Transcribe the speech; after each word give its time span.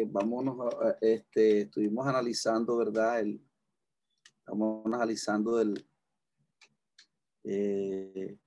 Eh, 0.00 0.06
vámonos, 0.10 0.56
este, 1.02 1.62
estuvimos 1.62 2.06
analizando, 2.06 2.74
¿verdad? 2.78 3.20
El, 3.20 3.38
estamos 4.38 4.86
analizando 4.86 5.60
el, 5.60 5.86
eh, 7.44 8.38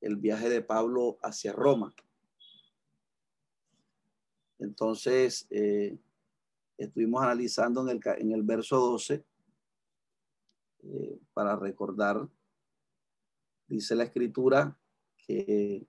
el 0.00 0.16
viaje 0.16 0.48
de 0.48 0.62
Pablo 0.62 1.18
hacia 1.20 1.52
Roma. 1.52 1.92
Entonces, 4.60 5.48
eh, 5.50 5.98
estuvimos 6.78 7.24
analizando 7.24 7.82
en 7.82 7.96
el, 7.96 8.00
en 8.18 8.30
el 8.30 8.42
verso 8.44 8.78
12, 8.78 9.24
para 11.34 11.56
recordar, 11.56 12.28
dice 13.66 13.96
la 13.96 14.04
escritura, 14.04 14.78
que 15.16 15.88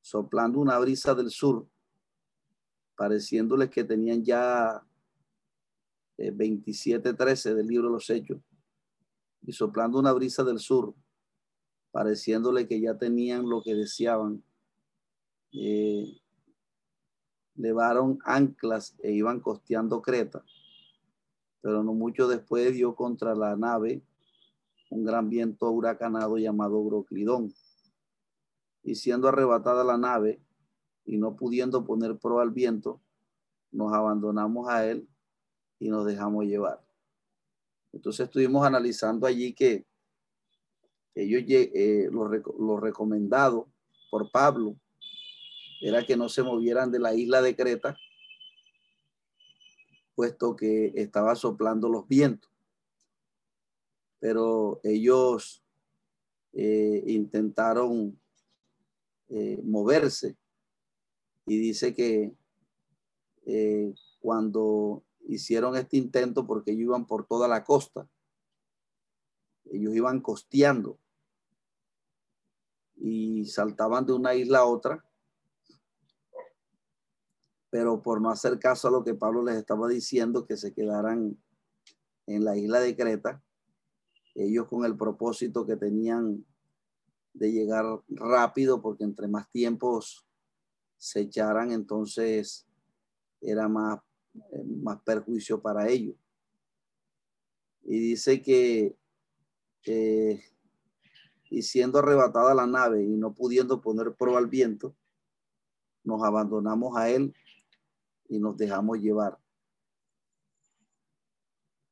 soplando 0.00 0.58
una 0.58 0.76
brisa 0.80 1.14
del 1.14 1.30
sur, 1.30 1.68
pareciéndoles 2.98 3.70
que 3.70 3.84
tenían 3.84 4.24
ya 4.24 4.84
27.13 6.18 7.50
eh, 7.50 7.54
del 7.54 7.66
libro 7.68 7.86
de 7.86 7.92
los 7.92 8.10
Hechos, 8.10 8.40
y 9.42 9.52
soplando 9.52 10.00
una 10.00 10.12
brisa 10.12 10.42
del 10.42 10.58
sur, 10.58 10.94
pareciéndole 11.92 12.66
que 12.66 12.80
ya 12.80 12.98
tenían 12.98 13.48
lo 13.48 13.62
que 13.62 13.76
deseaban, 13.76 14.42
eh, 15.52 16.20
levaron 17.54 18.18
anclas 18.24 18.96
e 19.00 19.12
iban 19.12 19.38
costeando 19.38 20.02
Creta, 20.02 20.44
pero 21.60 21.84
no 21.84 21.94
mucho 21.94 22.26
después 22.26 22.74
dio 22.74 22.96
contra 22.96 23.36
la 23.36 23.54
nave 23.56 24.02
un 24.90 25.04
gran 25.04 25.28
viento 25.28 25.70
huracanado 25.70 26.36
llamado 26.36 26.82
Broclidón, 26.82 27.54
y 28.82 28.96
siendo 28.96 29.28
arrebatada 29.28 29.84
la 29.84 29.98
nave, 29.98 30.40
y 31.08 31.16
no 31.16 31.34
pudiendo 31.34 31.86
poner 31.86 32.18
pro 32.18 32.40
al 32.40 32.50
viento, 32.50 33.00
nos 33.72 33.94
abandonamos 33.94 34.68
a 34.68 34.86
él 34.86 35.08
y 35.78 35.88
nos 35.88 36.04
dejamos 36.04 36.44
llevar. 36.44 36.84
Entonces 37.94 38.26
estuvimos 38.26 38.66
analizando 38.66 39.26
allí 39.26 39.54
que 39.54 39.86
ellos, 41.14 41.42
eh, 41.48 42.10
lo, 42.12 42.78
recomendado 42.78 43.68
por 44.10 44.30
Pablo 44.30 44.76
era 45.80 46.04
que 46.04 46.14
no 46.14 46.28
se 46.28 46.42
movieran 46.42 46.90
de 46.92 46.98
la 46.98 47.14
isla 47.14 47.40
de 47.40 47.56
Creta, 47.56 47.96
puesto 50.14 50.56
que 50.56 50.92
estaba 50.94 51.34
soplando 51.36 51.88
los 51.88 52.06
vientos. 52.06 52.50
Pero 54.20 54.78
ellos 54.82 55.64
eh, 56.52 57.02
intentaron 57.06 58.20
eh, 59.30 59.58
moverse 59.64 60.36
y 61.48 61.58
dice 61.58 61.94
que 61.94 62.36
eh, 63.46 63.94
cuando 64.20 65.02
hicieron 65.26 65.76
este 65.76 65.96
intento, 65.96 66.46
porque 66.46 66.72
ellos 66.72 66.82
iban 66.82 67.06
por 67.06 67.26
toda 67.26 67.48
la 67.48 67.64
costa, 67.64 68.06
ellos 69.64 69.94
iban 69.94 70.20
costeando 70.20 70.98
y 72.96 73.46
saltaban 73.46 74.04
de 74.04 74.12
una 74.12 74.34
isla 74.34 74.58
a 74.58 74.66
otra, 74.66 75.04
pero 77.70 78.02
por 78.02 78.20
no 78.20 78.30
hacer 78.30 78.58
caso 78.58 78.88
a 78.88 78.90
lo 78.90 79.02
que 79.02 79.14
Pablo 79.14 79.42
les 79.42 79.56
estaba 79.56 79.88
diciendo, 79.88 80.46
que 80.46 80.56
se 80.58 80.74
quedaran 80.74 81.38
en 82.26 82.44
la 82.44 82.56
isla 82.58 82.80
de 82.80 82.94
Creta, 82.94 83.42
ellos 84.34 84.68
con 84.68 84.84
el 84.84 84.96
propósito 84.96 85.66
que 85.66 85.76
tenían 85.76 86.44
de 87.32 87.52
llegar 87.52 87.84
rápido, 88.08 88.82
porque 88.82 89.04
entre 89.04 89.28
más 89.28 89.50
tiempos 89.50 90.27
se 90.98 91.20
echaran, 91.20 91.70
entonces 91.72 92.66
era 93.40 93.68
más, 93.68 94.00
eh, 94.34 94.64
más 94.64 95.00
perjuicio 95.02 95.62
para 95.62 95.88
ellos. 95.88 96.16
Y 97.84 97.98
dice 97.98 98.42
que, 98.42 98.94
y 101.50 101.62
siendo 101.62 102.00
arrebatada 102.00 102.54
la 102.54 102.66
nave 102.66 103.02
y 103.02 103.16
no 103.16 103.32
pudiendo 103.32 103.80
poner 103.80 104.12
prueba 104.14 104.38
al 104.38 104.48
viento, 104.48 104.94
nos 106.04 106.22
abandonamos 106.22 106.96
a 106.96 107.08
él 107.08 107.34
y 108.28 108.38
nos 108.38 108.56
dejamos 108.58 108.98
llevar. 108.98 109.38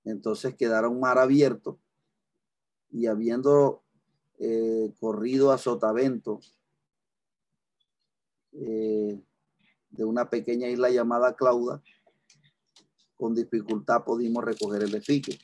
Entonces 0.04 0.54
quedaron 0.54 1.00
mar 1.00 1.18
abierto 1.18 1.78
y 2.90 3.06
habiendo 3.06 3.82
eh, 4.38 4.92
corrido 5.00 5.52
a 5.52 5.58
sotavento 5.58 6.40
eh, 8.58 9.22
de 9.90 10.04
una 10.04 10.28
pequeña 10.28 10.68
isla 10.68 10.90
llamada 10.90 11.34
Clauda, 11.34 11.82
con 13.16 13.34
dificultad 13.34 14.04
pudimos 14.04 14.44
recoger 14.44 14.82
el 14.82 14.94
efique. 14.94 15.38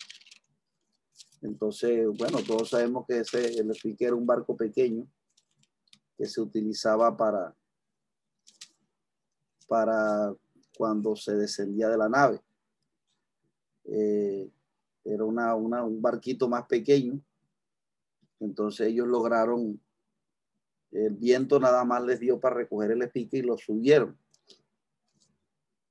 Entonces, 1.41 2.07
bueno, 2.17 2.39
todos 2.47 2.71
sabemos 2.71 3.05
que 3.07 3.19
ese, 3.19 3.59
el 3.59 3.71
efique 3.71 4.05
era 4.05 4.15
un 4.15 4.27
barco 4.27 4.57
pequeño 4.57 5.07
que 6.17 6.27
se 6.27 6.41
utilizaba 6.41 7.17
para, 7.17 7.55
para 9.67 10.35
cuando 10.77 11.17
se 11.17 11.35
descendía 11.35 11.89
de 11.89 11.99
la 11.99 12.09
nave. 12.09 12.41
Eh, 13.85 14.51
era 15.05 15.25
una, 15.25 15.55
un 15.55 16.01
barquito 16.01 16.49
más 16.49 16.67
pequeño. 16.67 17.21
Entonces 18.39 18.89
ellos 18.89 19.09
lograron 19.09 19.81
el 20.93 21.15
viento 21.15 21.59
nada 21.59 21.85
más 21.85 22.05
les 22.05 22.21
dio 22.21 22.39
para 22.39 22.57
recoger 22.57 22.91
el 22.91 23.03
espique 23.03 23.39
y 23.39 23.43
lo 23.43 23.57
subieron. 23.57 24.17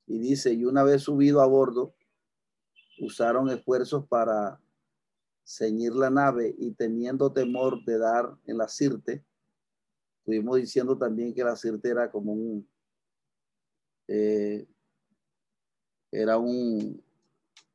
Y 0.05 0.19
dice, 0.19 0.53
y 0.53 0.65
una 0.65 0.83
vez 0.83 1.03
subido 1.03 1.41
a 1.41 1.47
bordo, 1.47 1.95
usaron 2.99 3.49
esfuerzos 3.49 4.07
para 4.07 4.61
ceñir 5.43 5.93
la 5.93 6.09
nave 6.09 6.53
y 6.57 6.71
teniendo 6.71 7.31
temor 7.31 7.83
de 7.83 7.97
dar 7.97 8.37
en 8.45 8.57
la 8.57 8.67
sirte, 8.67 9.25
estuvimos 10.19 10.57
diciendo 10.57 10.97
también 10.97 11.33
que 11.33 11.43
la 11.43 11.55
sirte 11.55 11.89
era 11.89 12.11
como 12.11 12.33
un, 12.33 12.69
eh, 14.07 14.67
era 16.11 16.37
un, 16.37 17.03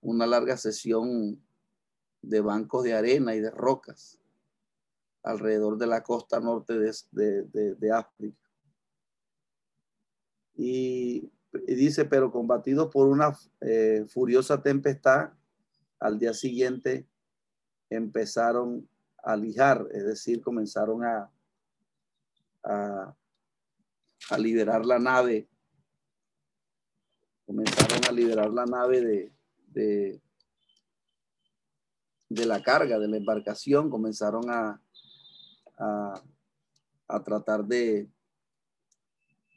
una 0.01 0.27
larga 0.27 0.57
sesión 0.57 1.43
de 2.23 2.41
bancos 2.41 2.85
de 2.85 2.95
arena 2.95 3.35
y 3.35 3.41
de 3.41 3.51
rocas 3.51 4.21
alrededor 5.27 5.77
de 5.77 5.89
la 5.89 6.05
costa 6.05 6.39
norte 6.39 6.75
de, 6.79 7.93
África. 7.93 8.39
Y, 10.55 11.29
dice, 11.67 12.05
pero 12.05 12.31
combatidos 12.31 12.93
por 12.93 13.09
una 13.09 13.37
eh, 13.61 14.07
furiosa 14.09 14.63
tempestad, 14.63 15.33
al 15.99 16.21
día 16.21 16.33
siguiente 16.33 17.09
empezaron 17.91 18.89
a 19.25 19.37
lijar, 19.37 19.89
es 19.91 20.07
decir, 20.07 20.41
comenzaron 20.41 21.05
a, 21.05 21.29
a, 22.63 23.17
a 24.31 24.39
liberar 24.39 24.87
la 24.87 25.01
nave, 25.01 25.49
comenzaron 27.47 28.01
a 28.09 28.13
liberar 28.13 28.51
la 28.51 28.65
nave 28.65 29.01
de, 29.01 29.33
de, 29.73 30.21
de 32.29 32.47
la 32.47 32.63
carga, 32.63 33.01
de 33.01 33.09
la 33.09 33.17
embarcación, 33.17 33.91
comenzaron 33.91 34.49
a, 34.51 34.81
a, 35.79 36.23
tratar 37.25 37.65
de, 37.65 38.09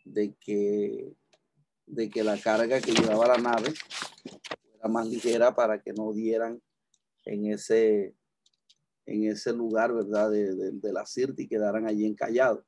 de, 0.05 0.35
que, 0.39 1.15
de 1.85 2.09
que 2.09 2.23
la 2.23 2.39
carga 2.39 2.79
que 2.79 2.91
llevaba 2.91 3.27
la 3.27 3.37
nave 3.37 3.73
era 4.77 4.87
más 4.87 5.07
ligera 5.07 5.55
para 5.55 5.81
que 5.81 5.93
no 5.93 6.13
dieran 6.13 6.61
en 7.25 7.47
ese, 7.47 8.15
en 9.05 9.25
ese 9.25 9.53
lugar, 9.53 9.93
¿verdad? 9.93 10.31
De, 10.31 10.71
de, 10.71 10.93
la 10.93 11.05
CIRT 11.05 11.39
y 11.39 11.47
quedaran 11.47 11.87
allí 11.87 12.05
encallados. 12.05 12.65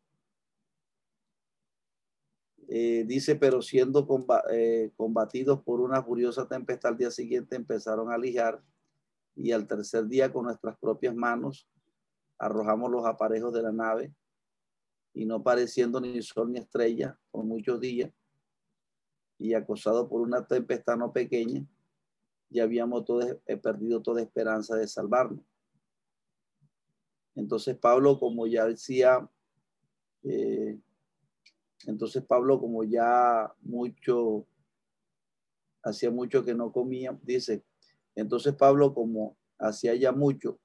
Eh, 2.67 3.03
dice, 3.05 3.35
pero 3.35 3.61
siendo 3.61 4.07
eh, 4.51 4.91
combatidos 4.95 5.61
por 5.61 5.81
una 5.81 6.01
furiosa 6.01 6.47
tempestad 6.47 6.91
al 6.91 6.97
día 6.97 7.11
siguiente 7.11 7.57
empezaron 7.57 8.11
a 8.11 8.17
lijar 8.17 8.63
y 9.35 9.51
al 9.51 9.67
tercer 9.67 10.07
día 10.07 10.31
con 10.31 10.45
nuestras 10.45 10.77
propias 10.77 11.13
manos 11.13 11.67
arrojamos 12.41 12.89
los 12.89 13.05
aparejos 13.05 13.53
de 13.53 13.61
la 13.61 13.71
nave 13.71 14.11
y 15.13 15.25
no 15.25 15.43
pareciendo 15.43 16.01
ni 16.01 16.19
sol 16.23 16.51
ni 16.51 16.57
estrella 16.57 17.17
por 17.29 17.45
muchos 17.45 17.79
días 17.79 18.11
y 19.37 19.53
acosado 19.53 20.09
por 20.09 20.21
una 20.21 20.45
tempestad 20.47 20.97
no 20.97 21.13
pequeña, 21.13 21.63
ya 22.49 22.63
habíamos 22.63 23.05
todo, 23.05 23.39
perdido 23.61 24.01
toda 24.01 24.21
esperanza 24.21 24.75
de 24.75 24.87
salvarnos. 24.87 25.45
Entonces 27.35 27.77
Pablo, 27.77 28.19
como 28.19 28.47
ya 28.47 28.65
decía, 28.65 29.29
eh, 30.23 30.79
entonces 31.85 32.23
Pablo, 32.23 32.59
como 32.59 32.83
ya 32.83 33.53
mucho, 33.61 34.47
hacía 35.83 36.09
mucho 36.09 36.43
que 36.43 36.55
no 36.55 36.71
comía, 36.71 37.17
dice, 37.21 37.63
entonces 38.15 38.55
Pablo, 38.55 38.95
como 38.95 39.37
hacía 39.59 39.93
ya 39.93 40.11
mucho 40.11 40.59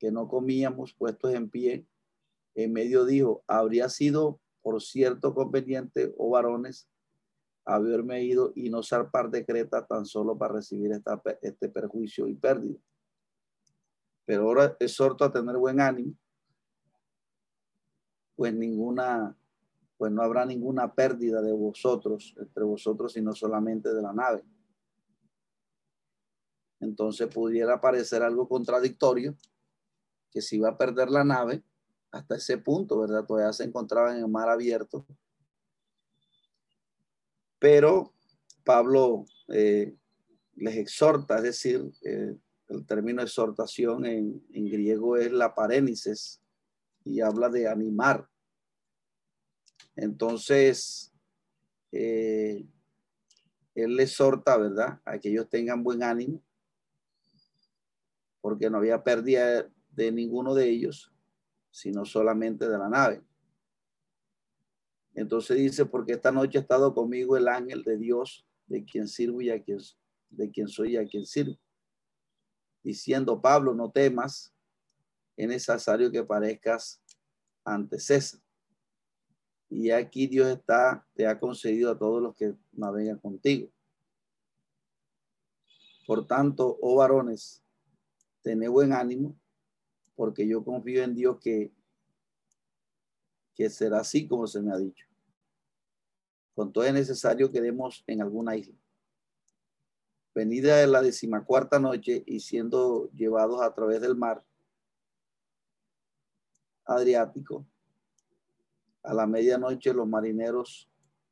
que 0.00 0.10
no 0.10 0.26
comíamos 0.26 0.94
puestos 0.94 1.34
en 1.34 1.50
pie, 1.50 1.86
en 2.54 2.72
medio 2.72 3.04
dijo, 3.04 3.44
habría 3.46 3.88
sido 3.90 4.40
por 4.62 4.82
cierto 4.82 5.34
conveniente, 5.34 6.12
oh 6.16 6.30
varones, 6.30 6.88
haberme 7.66 8.24
ido 8.24 8.52
y 8.56 8.70
no 8.70 8.82
zarpar 8.82 9.30
de 9.30 9.44
Creta 9.44 9.86
tan 9.86 10.06
solo 10.06 10.36
para 10.36 10.54
recibir 10.54 10.90
esta, 10.92 11.22
este 11.42 11.68
perjuicio 11.68 12.26
y 12.26 12.34
pérdida. 12.34 12.78
Pero 14.24 14.44
ahora 14.44 14.76
exhorto 14.80 15.24
a 15.24 15.32
tener 15.32 15.56
buen 15.58 15.80
ánimo, 15.80 16.14
pues 18.34 18.54
ninguna, 18.54 19.36
pues 19.98 20.10
no 20.10 20.22
habrá 20.22 20.46
ninguna 20.46 20.94
pérdida 20.94 21.42
de 21.42 21.52
vosotros, 21.52 22.34
entre 22.38 22.64
vosotros, 22.64 23.12
sino 23.12 23.34
solamente 23.34 23.92
de 23.92 24.00
la 24.00 24.14
nave. 24.14 24.42
Entonces 26.80 27.28
pudiera 27.28 27.78
parecer 27.78 28.22
algo 28.22 28.48
contradictorio 28.48 29.36
que 30.30 30.40
si 30.40 30.58
va 30.58 30.70
a 30.70 30.78
perder 30.78 31.10
la 31.10 31.24
nave, 31.24 31.62
hasta 32.10 32.36
ese 32.36 32.58
punto, 32.58 33.00
¿verdad? 33.00 33.24
Todavía 33.24 33.52
se 33.52 33.64
encontraban 33.64 34.16
en 34.16 34.24
el 34.24 34.28
mar 34.28 34.48
abierto. 34.48 35.06
Pero 37.58 38.12
Pablo 38.64 39.26
eh, 39.48 39.94
les 40.56 40.76
exhorta, 40.76 41.36
es 41.36 41.42
decir, 41.42 41.90
eh, 42.02 42.36
el 42.68 42.86
término 42.86 43.22
exhortación 43.22 44.06
en, 44.06 44.42
griego 44.52 45.16
es 45.16 45.32
la 45.32 45.54
parénices 45.54 46.40
y 47.04 47.20
habla 47.20 47.48
de 47.48 47.68
animar. 47.68 48.28
Entonces, 49.96 51.12
eh, 51.92 52.64
él 53.74 53.96
les 53.96 54.10
exhorta, 54.10 54.56
¿verdad? 54.56 55.00
A 55.04 55.18
que 55.18 55.30
ellos 55.30 55.48
tengan 55.48 55.82
buen 55.82 56.02
ánimo, 56.02 56.42
porque 58.40 58.70
no 58.70 58.78
había 58.78 59.02
pérdida 59.02 59.68
de 59.92 60.12
ninguno 60.12 60.54
de 60.54 60.68
ellos, 60.68 61.12
sino 61.70 62.04
solamente 62.04 62.68
de 62.68 62.78
la 62.78 62.88
nave. 62.88 63.22
Entonces 65.14 65.56
dice, 65.56 65.86
porque 65.86 66.12
esta 66.12 66.30
noche 66.30 66.58
ha 66.58 66.62
estado 66.62 66.94
conmigo 66.94 67.36
el 67.36 67.48
ángel 67.48 67.82
de 67.82 67.96
Dios, 67.96 68.46
de 68.66 68.84
quien 68.84 69.08
sirvo 69.08 69.40
y 69.40 69.50
a 69.50 69.62
quien, 69.62 69.78
de 70.30 70.50
quien 70.50 70.68
soy 70.68 70.92
y 70.92 70.96
a 70.96 71.06
quien 71.06 71.26
sirvo. 71.26 71.58
Diciendo, 72.82 73.40
Pablo, 73.40 73.74
no 73.74 73.90
temas, 73.90 74.54
es 75.36 75.48
necesario 75.48 76.10
que 76.10 76.22
parezcas 76.22 77.02
ante 77.64 77.98
César. 77.98 78.40
Y 79.68 79.90
aquí 79.90 80.26
Dios 80.26 80.48
está, 80.48 81.06
te 81.14 81.26
ha 81.26 81.38
concedido 81.38 81.92
a 81.92 81.98
todos 81.98 82.20
los 82.20 82.34
que 82.34 82.54
navegan 82.72 83.18
contigo. 83.18 83.70
Por 86.06 86.26
tanto, 86.26 86.76
oh 86.80 86.96
varones, 86.96 87.62
tened 88.42 88.68
buen 88.68 88.92
ánimo, 88.92 89.39
porque 90.20 90.46
yo 90.46 90.62
confío 90.62 91.02
en 91.02 91.14
Dios 91.14 91.38
que, 91.40 91.72
que 93.54 93.70
será 93.70 94.00
así 94.00 94.28
como 94.28 94.46
se 94.46 94.60
me 94.60 94.70
ha 94.70 94.76
dicho. 94.76 95.06
Con 96.54 96.70
todo 96.74 96.84
es 96.84 96.92
necesario 96.92 97.50
que 97.50 97.62
demos 97.62 98.04
en 98.06 98.20
alguna 98.20 98.54
isla. 98.54 98.76
Venida 100.34 100.76
de 100.76 100.88
la 100.88 101.00
decimacuarta 101.00 101.78
noche 101.78 102.22
y 102.26 102.40
siendo 102.40 103.10
llevados 103.12 103.62
a 103.62 103.72
través 103.72 104.02
del 104.02 104.14
mar 104.14 104.44
Adriático, 106.84 107.64
a 109.02 109.14
la 109.14 109.26
medianoche 109.26 109.94
los 109.94 110.06
marineros 110.06 110.86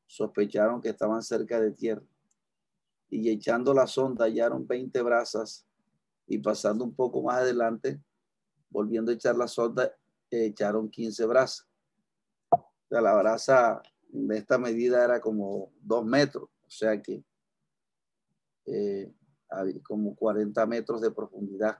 sospecharon 0.06 0.80
que 0.80 0.88
estaban 0.88 1.20
cerca 1.20 1.60
de 1.60 1.72
tierra 1.72 2.06
y 3.10 3.28
echando 3.28 3.74
la 3.74 3.86
sonda 3.86 4.24
hallaron 4.24 4.66
20 4.66 5.02
brazas 5.02 5.66
y 6.26 6.38
pasando 6.38 6.84
un 6.84 6.94
poco 6.94 7.22
más 7.22 7.36
adelante 7.36 8.00
volviendo 8.70 9.10
a 9.10 9.14
echar 9.14 9.36
la 9.36 9.48
sonda, 9.48 9.92
echaron 10.30 10.90
15 10.90 11.26
brazos. 11.26 11.66
O 12.50 12.88
sea, 12.88 13.00
la 13.00 13.14
brasa 13.14 13.82
de 14.08 14.38
esta 14.38 14.58
medida 14.58 15.04
era 15.04 15.20
como 15.20 15.72
dos 15.80 16.04
metros, 16.04 16.44
o 16.44 16.70
sea 16.70 17.00
que 17.00 17.22
eh, 18.66 19.12
había 19.50 19.82
como 19.82 20.14
40 20.14 20.66
metros 20.66 21.00
de 21.00 21.10
profundidad. 21.10 21.78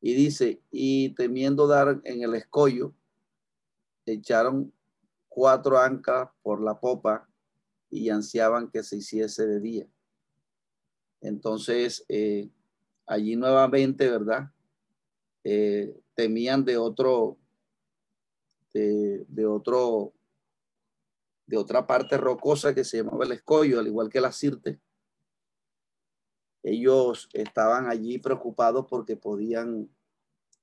Y 0.00 0.14
dice, 0.14 0.62
y 0.70 1.14
temiendo 1.14 1.66
dar 1.66 2.00
en 2.04 2.22
el 2.22 2.34
escollo, 2.34 2.94
echaron 4.06 4.72
cuatro 5.28 5.78
anclas 5.78 6.30
por 6.42 6.62
la 6.62 6.78
popa 6.80 7.28
y 7.90 8.08
ansiaban 8.08 8.70
que 8.70 8.82
se 8.82 8.96
hiciese 8.96 9.46
de 9.46 9.60
día. 9.60 9.88
Entonces, 11.20 12.04
eh, 12.08 12.50
allí 13.06 13.36
nuevamente, 13.36 14.08
¿verdad? 14.08 14.50
Eh, 15.44 15.96
temían 16.14 16.64
de 16.64 16.76
otro, 16.76 17.38
de, 18.72 19.46
otro, 19.46 20.12
de 21.46 21.56
otra 21.56 21.86
parte 21.86 22.16
rocosa 22.18 22.74
que 22.74 22.84
se 22.84 22.98
llamaba 22.98 23.24
el 23.24 23.32
escollo, 23.32 23.80
al 23.80 23.86
igual 23.86 24.10
que 24.10 24.20
la 24.20 24.32
sirte. 24.32 24.80
Ellos 26.62 27.28
estaban 27.32 27.88
allí 27.88 28.18
preocupados 28.18 28.86
porque 28.86 29.16
podían 29.16 29.88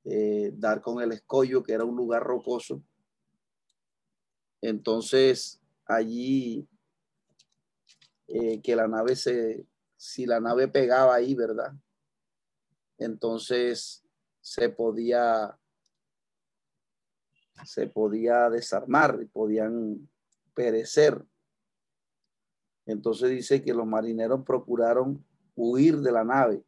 eh, 0.03 0.51
dar 0.55 0.81
con 0.81 1.01
el 1.01 1.11
escollo, 1.11 1.63
que 1.63 1.73
era 1.73 1.83
un 1.83 1.95
lugar 1.95 2.23
rocoso. 2.23 2.81
Entonces, 4.61 5.59
allí, 5.85 6.67
eh, 8.27 8.61
que 8.61 8.75
la 8.75 8.87
nave 8.87 9.15
se, 9.15 9.65
si 9.95 10.25
la 10.25 10.39
nave 10.39 10.67
pegaba 10.67 11.15
ahí, 11.15 11.33
¿verdad? 11.33 11.73
Entonces, 12.97 14.03
se 14.47 14.69
podía, 14.69 15.59
se 17.65 17.87
podía 17.87 18.49
desarmar 18.49 19.19
y 19.21 19.25
podían 19.25 20.09
perecer. 20.53 21.21
Entonces 22.85 23.29
dice 23.29 23.61
que 23.61 23.73
los 23.73 23.85
marineros 23.85 24.45
procuraron 24.45 25.25
huir 25.53 25.97
de 25.97 26.11
la 26.13 26.23
nave 26.23 26.63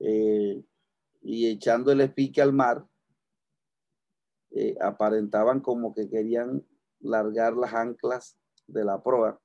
eh, 0.00 0.62
y 1.22 1.46
echando 1.46 1.92
el 1.92 2.02
espique 2.02 2.42
al 2.42 2.52
mar, 2.52 2.86
eh, 4.50 4.76
aparentaban 4.82 5.60
como 5.60 5.94
que 5.94 6.10
querían 6.10 6.62
largar 7.00 7.54
las 7.54 7.72
anclas 7.72 8.36
de 8.66 8.84
la 8.84 9.02
proa. 9.02 9.40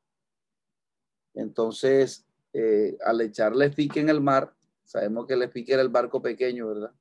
Entonces, 1.34 2.28
eh, 2.52 2.98
al 3.06 3.22
echarle 3.22 3.68
espique 3.68 4.02
en 4.02 4.10
el 4.10 4.20
mar, 4.20 4.54
Sabemos 4.86 5.26
que 5.26 5.34
el 5.34 5.42
Espique 5.42 5.74
era 5.74 5.82
el 5.82 5.90
barco 5.90 6.22
pequeño, 6.22 6.68
¿verdad? 6.68 6.94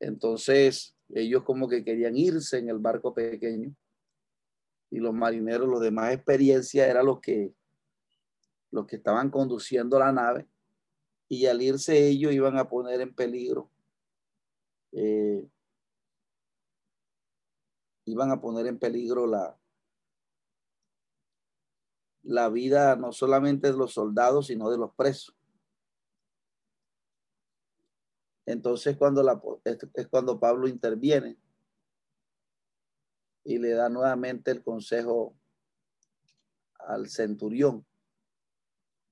Entonces, 0.00 0.96
ellos 1.10 1.44
como 1.44 1.68
que 1.68 1.84
querían 1.84 2.16
irse 2.16 2.58
en 2.58 2.68
el 2.68 2.78
barco 2.78 3.14
pequeño 3.14 3.74
y 4.90 4.98
los 4.98 5.14
marineros, 5.14 5.68
los 5.68 5.80
demás 5.80 6.12
experiencia 6.12 6.86
era 6.86 7.02
los 7.02 7.20
que, 7.20 7.54
los 8.70 8.86
que 8.86 8.96
estaban 8.96 9.30
conduciendo 9.30 9.98
la 9.98 10.12
nave 10.12 10.48
y 11.28 11.46
al 11.46 11.60
irse 11.62 12.08
ellos 12.08 12.32
iban 12.32 12.58
a 12.58 12.68
poner 12.68 13.00
en 13.00 13.14
peligro, 13.14 13.70
eh, 14.92 15.46
iban 18.06 18.30
a 18.30 18.40
poner 18.40 18.66
en 18.66 18.78
peligro 18.78 19.26
la, 19.26 19.58
la 22.22 22.48
vida 22.48 22.96
no 22.96 23.12
solamente 23.12 23.70
de 23.70 23.78
los 23.78 23.92
soldados, 23.92 24.46
sino 24.46 24.70
de 24.70 24.78
los 24.78 24.94
presos. 24.94 25.34
Entonces 28.46 28.96
cuando 28.96 29.22
la, 29.22 29.40
es 29.64 30.08
cuando 30.08 30.38
Pablo 30.38 30.68
interviene 30.68 31.38
y 33.42 33.58
le 33.58 33.70
da 33.70 33.88
nuevamente 33.88 34.50
el 34.50 34.62
consejo 34.62 35.36
al 36.78 37.08
centurión 37.08 37.86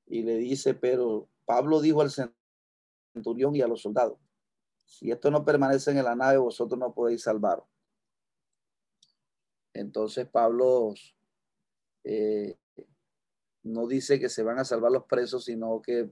y 0.07 0.23
le 0.23 0.37
dice, 0.37 0.75
pero 0.75 1.29
Pablo 1.45 1.81
dijo 1.81 2.03
al 2.03 2.11
centurión 3.13 3.57
y 3.57 3.63
a 3.63 3.69
los 3.69 3.81
soldados, 3.81 4.19
si 4.85 5.11
esto 5.11 5.31
no 5.31 5.45
permanece 5.45 5.91
en 5.91 6.05
la 6.05 6.15
nave, 6.15 6.37
vosotros 6.37 6.79
no 6.79 6.93
podéis 6.93 7.23
salvar. 7.23 7.63
Entonces 9.73 10.29
Pablo 10.29 10.93
eh, 12.05 12.59
no 13.63 13.87
dice 13.87 14.21
que 14.21 14.29
se 14.29 14.43
van 14.43 14.59
a 14.59 14.65
salvar 14.65 14.93
los 14.93 15.05
presos, 15.05 15.45
sino 15.45 15.81
que 15.81 16.11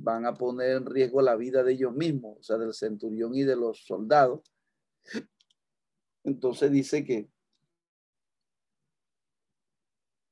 van 0.00 0.26
a 0.26 0.34
poner 0.34 0.76
en 0.76 0.86
riesgo 0.86 1.22
la 1.22 1.36
vida 1.36 1.62
de 1.62 1.72
ellos 1.72 1.94
mismos, 1.94 2.38
o 2.38 2.42
sea, 2.42 2.56
del 2.56 2.72
centurión 2.72 3.34
y 3.34 3.42
de 3.42 3.56
los 3.56 3.84
soldados. 3.84 4.40
Entonces 6.24 6.70
dice 6.70 7.04
que, 7.04 7.30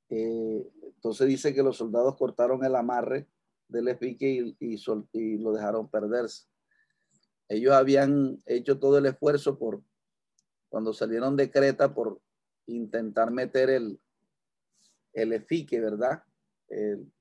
eh, 0.09 0.71
entonces 0.81 1.27
dice 1.27 1.53
que 1.53 1.63
los 1.63 1.77
soldados 1.77 2.15
cortaron 2.17 2.63
el 2.63 2.75
amarre 2.75 3.27
del 3.67 3.89
espique 3.89 4.55
y, 4.59 5.37
lo 5.37 5.53
dejaron 5.53 5.89
perderse. 5.89 6.47
Ellos 7.49 7.73
habían 7.73 8.37
hecho 8.45 8.79
todo 8.79 8.97
el 8.97 9.05
esfuerzo 9.05 9.57
por, 9.57 9.81
cuando 10.69 10.93
salieron 10.93 11.35
de 11.35 11.49
Creta, 11.49 11.93
por 11.93 12.21
intentar 12.67 13.31
meter 13.31 13.69
el, 13.69 13.99
el 15.13 15.33
efique, 15.33 15.79
¿verdad? 15.79 16.23
El, 16.69 17.11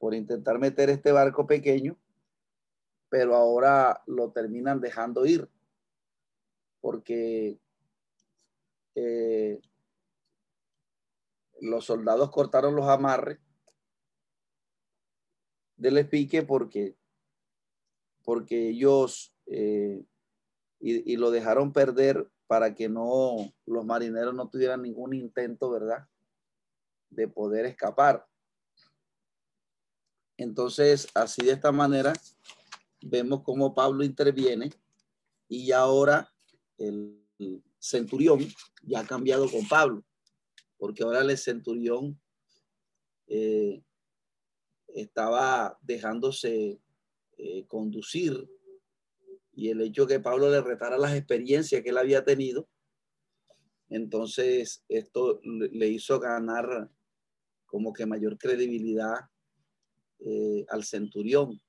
por 0.00 0.14
intentar 0.14 0.58
meter 0.58 0.90
este 0.90 1.12
barco 1.12 1.46
pequeño, 1.46 1.96
pero 3.10 3.36
ahora 3.36 4.02
lo 4.06 4.32
terminan 4.32 4.80
dejando 4.80 5.26
ir, 5.26 5.48
porque 6.80 7.60
eh, 8.94 9.60
los 11.60 11.84
soldados 11.84 12.30
cortaron 12.30 12.74
los 12.74 12.88
amarres 12.88 13.38
del 15.76 15.98
espique 15.98 16.42
porque, 16.42 16.96
porque 18.24 18.70
ellos 18.70 19.34
eh, 19.46 20.02
y, 20.80 21.16
lo 21.16 21.30
dejaron 21.30 21.74
perder 21.74 22.26
para 22.46 22.74
que 22.74 22.88
no 22.88 23.52
los 23.66 23.84
marineros 23.84 24.34
no 24.34 24.48
tuvieran 24.48 24.80
ningún 24.80 25.12
intento, 25.12 25.70
¿verdad? 25.70 26.08
De 27.10 27.28
poder 27.28 27.66
escapar. 27.66 28.29
Entonces, 30.40 31.06
así 31.14 31.44
de 31.44 31.52
esta 31.52 31.70
manera, 31.70 32.14
vemos 33.02 33.42
cómo 33.42 33.74
Pablo 33.74 34.02
interviene 34.02 34.70
y 35.48 35.70
ahora 35.72 36.32
el 36.78 37.22
centurión 37.78 38.48
ya 38.82 39.00
ha 39.00 39.06
cambiado 39.06 39.50
con 39.50 39.68
Pablo 39.68 40.02
porque 40.78 41.02
ahora 41.02 41.20
el 41.20 41.36
centurión 41.36 42.18
eh, 43.26 43.82
estaba 44.88 45.78
dejándose 45.82 46.80
eh, 47.36 47.66
conducir 47.66 48.48
y 49.52 49.68
el 49.68 49.82
hecho 49.82 50.06
que 50.06 50.20
Pablo 50.20 50.50
le 50.50 50.62
retara 50.62 50.96
las 50.96 51.14
experiencias 51.14 51.82
que 51.82 51.90
él 51.90 51.98
había 51.98 52.24
tenido, 52.24 52.66
entonces 53.90 54.82
esto 54.88 55.42
le 55.44 55.88
hizo 55.88 56.18
ganar 56.18 56.90
como 57.66 57.92
que 57.92 58.06
mayor 58.06 58.38
credibilidad 58.38 59.29
eh, 60.24 60.66
al 60.68 60.84
centurión. 60.84 61.60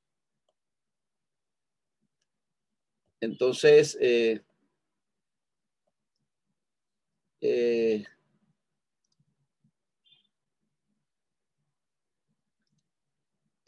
Entonces, 3.20 3.98
eh, 4.02 4.42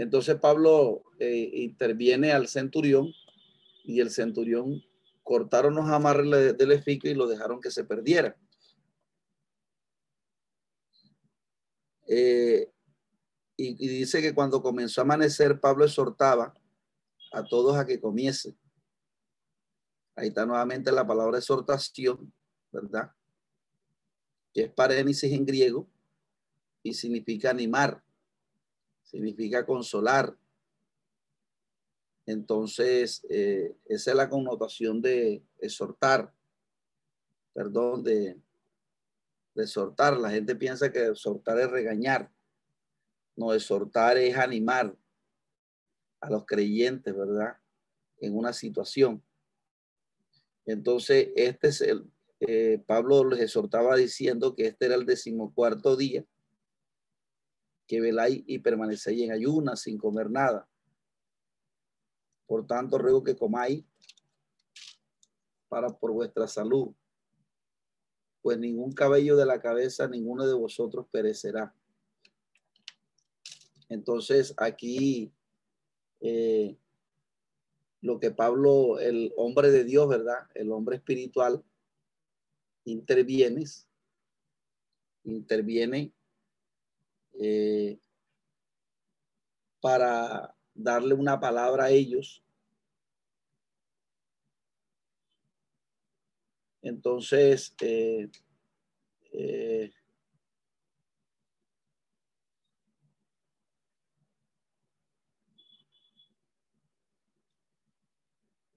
Entonces 0.03 0.35
Pablo 0.35 1.03
eh, 1.19 1.49
interviene 1.53 2.33
al 2.33 2.49
centurión 2.49 3.13
y 3.85 4.01
el 4.01 4.09
centurión 4.11 4.83
cortaron 5.23 5.75
los 5.75 5.87
amarres 5.89 6.57
del 6.57 6.71
efico 6.73 7.07
y 7.07 7.13
lo 7.13 7.25
dejaron 7.25 7.61
que 7.61 7.71
se 7.71 7.85
perdiera. 7.85 8.35
Eh, 12.07 12.72
y, 13.55 13.75
dice 13.75 14.21
que 14.21 14.33
cuando 14.33 14.61
comenzó 14.61 15.01
a 15.01 15.03
amanecer, 15.03 15.59
Pablo 15.59 15.85
exhortaba 15.85 16.53
a 17.31 17.43
todos 17.43 17.77
a 17.77 17.85
que 17.85 17.99
comiese. 17.99 18.55
Ahí 20.15 20.27
está 20.27 20.45
nuevamente 20.45 20.91
la 20.91 21.05
palabra 21.05 21.37
exhortación, 21.37 22.31
¿verdad? 22.71 23.11
Que 24.53 24.63
es 24.63 24.71
parénesis 24.71 25.31
en 25.31 25.45
griego 25.45 25.87
y 26.83 26.93
significa 26.93 27.49
animar 27.49 28.03
significa 29.13 29.63
consolar. 29.63 30.35
Entonces, 32.25 33.23
eh, 33.29 33.75
esa 33.85 34.11
es 34.11 34.17
la 34.17 34.27
connotación 34.27 35.03
de 35.03 35.43
exhortar, 35.59 36.33
perdón, 37.53 38.03
de, 38.03 38.41
de 39.53 39.63
exhortar. 39.63 40.17
La 40.17 40.31
gente 40.31 40.55
piensa 40.55 40.91
que 40.91 41.05
exhortar 41.05 41.59
es 41.59 41.69
regañar. 41.69 42.31
No, 43.35 43.53
exhortar 43.53 44.17
es 44.17 44.37
animar 44.37 44.95
a 46.21 46.29
los 46.29 46.45
creyentes, 46.45 47.15
¿verdad? 47.15 47.57
En 48.19 48.35
una 48.35 48.53
situación. 48.53 49.23
Entonces, 50.65 51.29
este 51.35 51.67
es 51.67 51.81
el, 51.81 52.09
eh, 52.39 52.83
Pablo 52.85 53.23
les 53.23 53.39
exhortaba 53.39 53.95
diciendo 53.95 54.55
que 54.55 54.67
este 54.67 54.85
era 54.85 54.95
el 54.95 55.05
decimocuarto 55.05 55.95
día 55.95 56.25
que 57.87 58.01
veláis 58.01 58.43
y 58.47 58.59
permanecéis 58.59 59.23
en 59.23 59.31
ayunas 59.31 59.81
sin 59.81 59.97
comer 59.97 60.29
nada. 60.29 60.67
Por 62.45 62.65
tanto, 62.67 62.97
ruego 62.97 63.23
que 63.23 63.35
comáis 63.35 63.85
para 65.67 65.89
por 65.89 66.11
vuestra 66.11 66.47
salud, 66.47 66.93
pues 68.41 68.57
ningún 68.59 68.91
cabello 68.91 69.35
de 69.37 69.45
la 69.45 69.59
cabeza, 69.61 70.07
ninguno 70.07 70.45
de 70.45 70.53
vosotros 70.53 71.07
perecerá. 71.11 71.73
Entonces, 73.93 74.55
aquí 74.57 75.31
eh, 76.19 76.75
lo 78.01 78.19
que 78.19 78.31
Pablo, 78.31 78.99
el 78.99 79.31
hombre 79.37 79.69
de 79.69 79.83
Dios, 79.83 80.09
¿verdad? 80.09 80.47
El 80.55 80.71
hombre 80.71 80.95
espiritual, 80.95 81.63
interviene, 82.85 83.65
interviene 85.23 86.11
eh, 87.39 87.99
para 89.79 90.55
darle 90.73 91.13
una 91.13 91.39
palabra 91.39 91.85
a 91.85 91.91
ellos. 91.91 92.43
Entonces, 96.81 97.75
eh, 97.79 98.27
eh, 99.33 99.93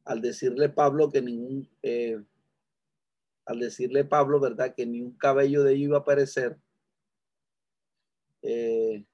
al 0.07 0.23
decirle 0.23 0.69
Pablo 0.71 1.11
que 1.11 1.21
ningún, 1.21 1.69
al 3.45 3.61
decirle 3.61 4.05
Pablo, 4.05 4.41
¿verdad? 4.41 4.75
Que 4.75 4.87
ni 4.87 5.01
un 5.03 5.17
cabello 5.17 5.63
de 5.63 5.73
ellos 5.73 5.85
iba 5.89 5.97
a 5.99 6.01
aparecer, 6.01 6.59
eh, 8.43 9.05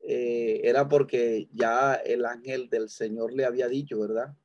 eh, 0.00 0.60
era 0.64 0.88
porque 0.88 1.48
ya 1.52 1.94
el 1.94 2.24
ángel 2.26 2.68
del 2.68 2.90
Señor 2.90 3.32
le 3.32 3.46
había 3.46 3.68
dicho, 3.68 3.98
¿verdad? 3.98 4.36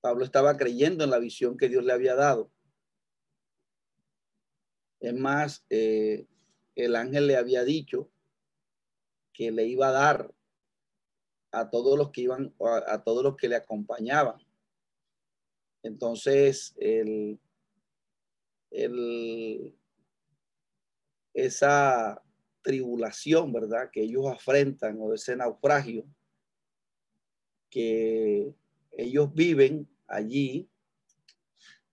Pablo 0.00 0.24
estaba 0.24 0.56
creyendo 0.56 1.02
en 1.02 1.10
la 1.10 1.18
visión 1.18 1.56
que 1.56 1.68
Dios 1.68 1.84
le 1.84 1.92
había 1.92 2.14
dado. 2.14 2.52
Es 5.00 5.14
más, 5.14 5.64
eh, 5.68 6.26
el 6.76 6.94
ángel 6.94 7.26
le 7.26 7.36
había 7.36 7.64
dicho 7.64 8.08
que 9.32 9.50
le 9.50 9.66
iba 9.66 9.88
a 9.88 9.92
dar 9.92 10.34
a 11.50 11.70
todos 11.70 11.98
los 11.98 12.10
que 12.10 12.20
iban, 12.22 12.54
a 12.86 13.02
todos 13.02 13.24
los 13.24 13.36
que 13.36 13.48
le 13.48 13.56
acompañaban. 13.56 14.36
Entonces, 15.82 16.74
el, 16.78 17.40
esa 21.32 22.22
tribulación, 22.62 23.52
¿verdad? 23.52 23.90
Que 23.90 24.02
ellos 24.02 24.26
afrentan 24.26 24.98
o 25.00 25.14
ese 25.14 25.36
naufragio 25.36 26.04
que 27.70 28.54
ellos 28.92 29.32
viven 29.34 29.88
allí, 30.06 30.68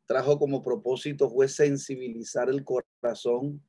trajo 0.05 0.37
como 0.39 0.61
propósito 0.61 1.29
fue 1.29 1.47
sensibilizar 1.47 2.49
el 2.49 2.63
corazón 2.63 3.61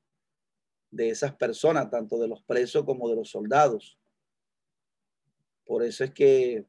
de 0.94 1.10
esas 1.10 1.34
personas, 1.34 1.90
tanto 1.90 2.18
de 2.18 2.28
los 2.28 2.42
presos 2.42 2.84
como 2.84 3.08
de 3.08 3.16
los 3.16 3.30
soldados. 3.30 3.98
Por 5.66 5.82
eso 5.82 6.04
es 6.04 6.12
que 6.12 6.66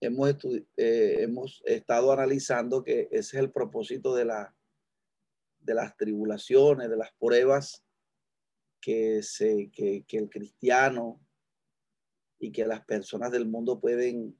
hemos, 0.00 0.36
eh, 0.76 1.16
hemos 1.20 1.62
estado 1.64 2.12
analizando 2.12 2.82
que 2.82 3.08
ese 3.10 3.36
es 3.38 3.42
el 3.42 3.50
propósito 3.50 4.14
de, 4.14 4.26
la, 4.26 4.54
de 5.60 5.74
las 5.74 5.96
tribulaciones, 5.96 6.90
de 6.90 6.96
las 6.98 7.12
pruebas 7.14 7.82
que, 8.80 9.22
se, 9.22 9.70
que, 9.70 10.04
que 10.06 10.18
el 10.18 10.28
cristiano 10.28 11.18
y 12.38 12.52
que 12.52 12.66
las 12.66 12.84
personas 12.84 13.32
del 13.32 13.46
mundo 13.46 13.80
pueden, 13.80 14.38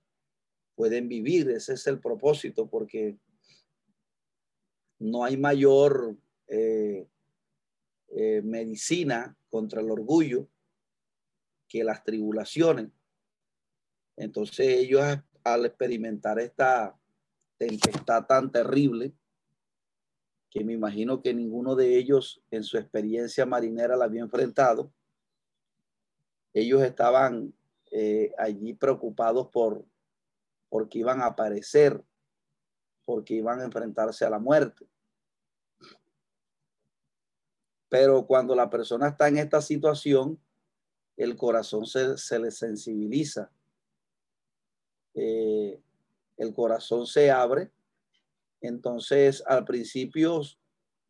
pueden 0.75 1.09
vivir. 1.09 1.49
Ese 1.50 1.73
es 1.73 1.87
el 1.87 2.00
propósito 2.00 2.69
porque 2.69 3.19
no 4.99 5.25
hay 5.25 5.38
mayor 5.38 6.19
eh, 6.49 7.09
eh, 8.11 8.43
medicina 8.43 9.37
contra 9.49 9.81
el 9.81 9.90
orgullo 9.90 10.49
que 11.69 11.85
las 11.85 12.02
tribulaciones. 12.02 12.88
Entonces 14.17 14.67
ellos 14.67 15.02
al 15.45 15.64
experimentar 15.64 16.38
esta 16.38 16.97
tempestad 17.57 18.26
tan 18.26 18.50
terrible, 18.50 19.12
que 20.50 20.64
me 20.64 20.73
imagino 20.73 21.23
que 21.23 21.33
ninguno 21.33 21.76
de 21.76 21.97
ellos 21.97 22.43
en 22.50 22.64
su 22.64 22.76
experiencia 22.76 23.47
marinera 23.47 23.97
la 23.97 24.07
había 24.07 24.23
enfrentado, 24.23 24.93
ellos 26.52 26.83
estaban 26.83 27.55
eh, 27.93 28.33
allí 28.37 28.75
preocupados 28.75 29.49
por 29.49 29.85
porque 30.69 31.00
iban 31.00 31.21
a 31.21 31.26
aparecer, 31.26 32.02
porque 33.05 33.35
iban 33.35 33.61
a 33.61 33.64
enfrentarse 33.64 34.25
a 34.25 34.31
la 34.31 34.38
muerte. 34.38 34.87
Pero 37.90 38.26
cuando 38.26 38.54
la 38.54 38.70
persona 38.70 39.09
está 39.09 39.28
en 39.28 39.37
esta 39.37 39.61
situación, 39.61 40.40
el 41.18 41.37
corazón 41.37 41.85
se, 41.85 42.16
se 42.16 42.38
le 42.38 42.50
sensibiliza. 42.50 43.50
Eh, 45.12 45.78
el 46.38 46.54
corazón 46.54 47.06
se 47.06 47.30
abre. 47.30 47.70
Entonces, 48.62 49.42
al 49.47 49.64
principio, 49.64 50.40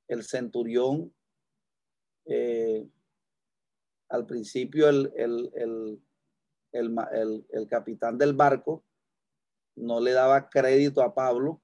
el 0.08 0.25
centurión, 0.25 1.14
eh, 2.25 2.88
al 4.08 4.26
principio, 4.26 4.88
el, 4.88 5.12
el, 5.14 6.00
el, 6.72 7.68
capitán 7.68 8.18
del 8.18 8.32
barco 8.32 8.84
no 9.76 10.00
le 10.00 10.12
daba 10.12 10.49
crédito 10.49 11.02
a 11.02 11.14
Pablo 11.14 11.60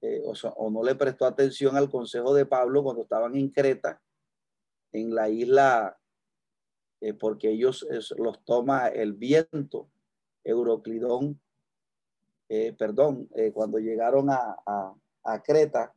eh, 0.00 0.22
o, 0.24 0.70
no 0.70 0.82
le 0.84 0.94
prestó 0.94 1.26
atención 1.26 1.76
al 1.76 1.90
consejo 1.90 2.32
de 2.32 2.46
Pablo 2.46 2.84
cuando 2.84 3.02
estaban 3.02 3.34
en 3.34 3.48
Creta, 3.48 4.00
en 4.92 5.14
la 5.14 5.28
isla, 5.28 5.98
eh, 7.00 7.14
porque 7.14 7.50
ellos 7.50 7.86
los 8.16 8.44
toma 8.44 8.88
el 8.88 9.14
viento, 9.14 9.88
Euroclidón, 10.44 11.40
eh, 12.48 12.72
perdón, 12.72 13.28
cuando 13.52 13.78
llegaron 13.78 14.30
a, 14.30 14.56
a, 15.22 15.42
Creta, 15.42 15.94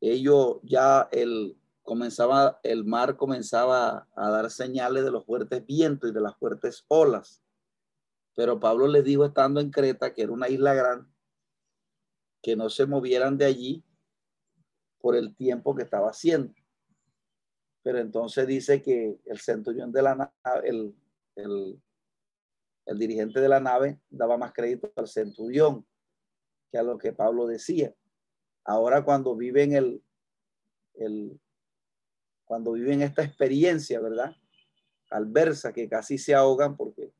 ellos 0.00 0.60
ya 0.62 1.08
el, 1.12 1.58
comenzaba, 1.82 2.60
el 2.62 2.84
mar 2.84 3.16
comenzaba 3.16 4.08
a 4.14 4.30
dar 4.30 4.50
señales 4.50 5.04
de 5.04 5.10
los 5.10 5.26
fuertes 5.26 5.66
vientos 5.66 6.08
y 6.08 6.14
de 6.14 6.20
las 6.20 6.36
fuertes 6.36 6.84
olas. 6.88 7.42
Pero 8.34 8.58
Pablo 8.58 8.86
les 8.88 9.04
dijo 9.04 9.26
estando 9.26 9.60
en 9.60 9.70
Creta, 9.70 10.14
que 10.14 10.22
era 10.22 10.32
una 10.32 10.48
isla 10.48 10.72
grande, 10.72 11.13
que 12.44 12.56
no 12.56 12.68
se 12.68 12.84
movieran 12.84 13.38
de 13.38 13.46
allí 13.46 13.82
por 15.00 15.16
el 15.16 15.34
tiempo 15.34 15.74
que 15.74 15.82
estaba 15.82 16.10
haciendo. 16.10 16.54
Pero 17.82 17.98
entonces 17.98 18.46
dice 18.46 18.82
que 18.82 19.18
el 19.24 19.40
centurión 19.40 19.90
de 19.90 20.02
la 20.02 20.14
nave, 20.14 20.68
el, 20.68 20.94
el, 21.36 22.98
dirigente 22.98 23.40
de 23.40 23.48
la 23.48 23.60
nave 23.60 23.98
daba 24.10 24.36
más 24.36 24.52
crédito 24.52 24.92
al 24.94 25.08
centurión 25.08 25.86
que 26.70 26.76
a 26.76 26.82
lo 26.82 26.98
que 26.98 27.14
Pablo 27.14 27.46
decía. 27.46 27.94
Ahora 28.62 29.06
cuando 29.06 29.34
viven 29.34 29.72
el, 29.72 30.04
el 30.96 31.40
cuando 32.44 32.72
viven 32.72 33.00
esta 33.00 33.24
experiencia, 33.24 34.00
¿verdad? 34.00 34.36
Alversa, 35.10 35.72
que 35.72 35.88
casi 35.88 36.18
se 36.18 36.34
ahogan 36.34 36.76
porque 36.76 37.10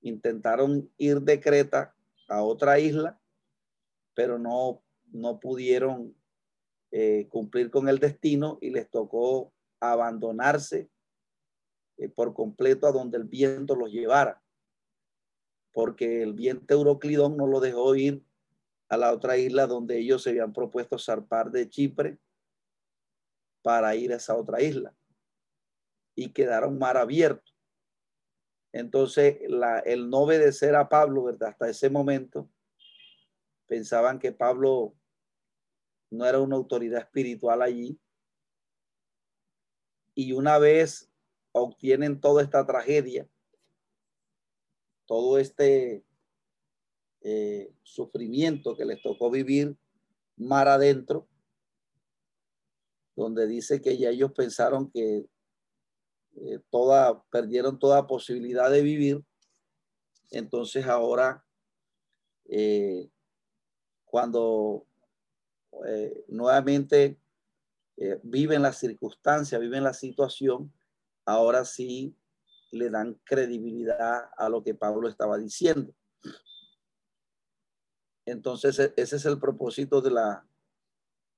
intentaron 0.00 0.88
ir 0.96 1.22
de 1.22 1.40
Creta 1.40 1.96
a 2.28 2.44
otra 2.44 2.78
isla 2.78 3.20
pero 4.18 4.36
no, 4.36 4.82
no 5.12 5.38
pudieron 5.38 6.12
eh, 6.90 7.28
cumplir 7.28 7.70
con 7.70 7.88
el 7.88 8.00
destino 8.00 8.58
y 8.60 8.70
les 8.70 8.90
tocó 8.90 9.54
abandonarse 9.78 10.90
eh, 11.98 12.08
por 12.08 12.34
completo 12.34 12.88
a 12.88 12.90
donde 12.90 13.16
el 13.16 13.22
viento 13.22 13.76
los 13.76 13.92
llevara, 13.92 14.42
porque 15.70 16.20
el 16.24 16.32
viento 16.32 16.74
Euroclidón 16.74 17.36
no 17.36 17.46
lo 17.46 17.60
dejó 17.60 17.94
ir 17.94 18.24
a 18.88 18.96
la 18.96 19.12
otra 19.12 19.36
isla 19.36 19.68
donde 19.68 20.00
ellos 20.00 20.24
se 20.24 20.30
habían 20.30 20.52
propuesto 20.52 20.98
zarpar 20.98 21.52
de 21.52 21.70
Chipre 21.70 22.18
para 23.62 23.94
ir 23.94 24.12
a 24.12 24.16
esa 24.16 24.34
otra 24.34 24.60
isla 24.60 24.96
y 26.16 26.32
quedaron 26.32 26.76
mar 26.76 26.96
abierto. 26.96 27.52
Entonces, 28.72 29.38
la, 29.48 29.78
el 29.78 30.10
no 30.10 30.22
obedecer 30.22 30.74
a 30.74 30.88
Pablo, 30.88 31.22
¿verdad? 31.22 31.50
Hasta 31.50 31.68
ese 31.70 31.88
momento, 31.88 32.50
pensaban 33.68 34.18
que 34.18 34.32
Pablo 34.32 34.94
no 36.10 36.24
era 36.26 36.40
una 36.40 36.56
autoridad 36.56 37.02
espiritual 37.02 37.62
allí. 37.62 38.00
Y 40.14 40.32
una 40.32 40.58
vez 40.58 41.08
obtienen 41.52 42.20
toda 42.20 42.42
esta 42.42 42.66
tragedia, 42.66 43.28
todo 45.06 45.38
este 45.38 46.04
eh, 47.20 47.72
sufrimiento 47.82 48.76
que 48.76 48.84
les 48.84 49.00
tocó 49.00 49.30
vivir 49.30 49.76
mar 50.36 50.68
adentro, 50.68 51.28
donde 53.14 53.46
dice 53.46 53.80
que 53.80 53.96
ya 53.96 54.10
ellos 54.10 54.32
pensaron 54.32 54.90
que 54.90 55.26
eh, 56.36 56.60
toda, 56.70 57.22
perdieron 57.30 57.78
toda 57.78 58.06
posibilidad 58.06 58.70
de 58.70 58.82
vivir. 58.82 59.24
Entonces 60.30 60.86
ahora 60.86 61.44
eh, 62.48 63.10
cuando 64.10 64.86
eh, 65.86 66.24
nuevamente 66.28 67.18
eh, 67.96 68.20
viven 68.22 68.62
la 68.62 68.72
circunstancia, 68.72 69.58
viven 69.58 69.84
la 69.84 69.92
situación, 69.92 70.72
ahora 71.24 71.64
sí 71.64 72.14
le 72.70 72.90
dan 72.90 73.18
credibilidad 73.24 74.30
a 74.36 74.48
lo 74.48 74.62
que 74.62 74.74
Pablo 74.74 75.08
estaba 75.08 75.38
diciendo. 75.38 75.94
Entonces, 78.24 78.78
e, 78.78 78.92
ese 78.96 79.16
es 79.16 79.24
el 79.24 79.38
propósito 79.38 80.00
de, 80.00 80.10
la, 80.10 80.46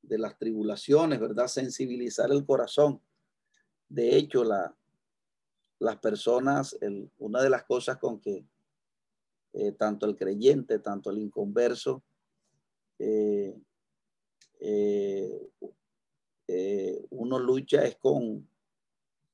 de 0.03 0.19
las 0.19 0.37
tribulaciones, 0.39 1.21
¿verdad? 1.21 1.47
Sensibilizar 1.47 2.31
el 2.31 2.45
corazón. 2.45 3.01
De 3.89 4.17
hecho, 4.17 4.45
la, 4.45 4.75
las 5.79 5.97
personas, 5.97 6.77
una 7.19 7.43
de 7.43 7.51
las 7.51 7.65
cosas 7.65 7.97
con 7.99 8.21
que 8.21 8.45
eh, 9.53 9.73
tanto 9.73 10.07
el 10.07 10.17
creyente, 10.17 10.79
tanto 10.79 11.11
el 11.11 11.19
inconverso, 11.19 12.03
eh, 13.03 13.59
eh, 14.61 15.51
eh, 16.47 17.07
uno 17.11 17.39
lucha 17.39 17.83
es 17.85 17.97
con, 17.97 18.47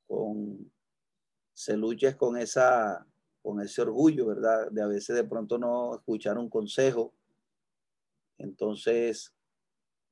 con, 0.06 0.70
se 1.52 1.76
lucha 1.76 2.10
es 2.10 2.16
con 2.16 2.36
esa, 2.36 3.04
con 3.42 3.60
ese 3.60 3.82
orgullo, 3.82 4.26
¿verdad? 4.26 4.70
De 4.70 4.82
a 4.82 4.86
veces 4.86 5.16
de 5.16 5.24
pronto 5.24 5.58
no 5.58 5.96
escuchar 5.96 6.38
un 6.38 6.48
consejo. 6.48 7.12
Entonces, 8.38 9.34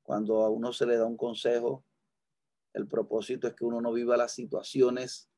cuando 0.03 0.43
a 0.43 0.49
uno 0.49 0.73
se 0.73 0.85
le 0.85 0.97
da 0.97 1.05
un 1.05 1.17
consejo, 1.17 1.85
el 2.73 2.87
propósito 2.87 3.47
es 3.47 3.53
que 3.53 3.63
uno 3.63 3.79
no 3.79 3.93
viva 3.93 4.17
las 4.17 4.33
situaciones 4.33 5.29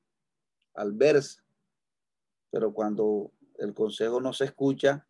al 0.74 0.92
verse. 0.94 1.42
Pero 2.50 2.74
cuando 2.74 3.32
el 3.60 3.76
consejo 3.76 4.20
no 4.22 4.34
se 4.34 4.46
escucha, 4.46 5.07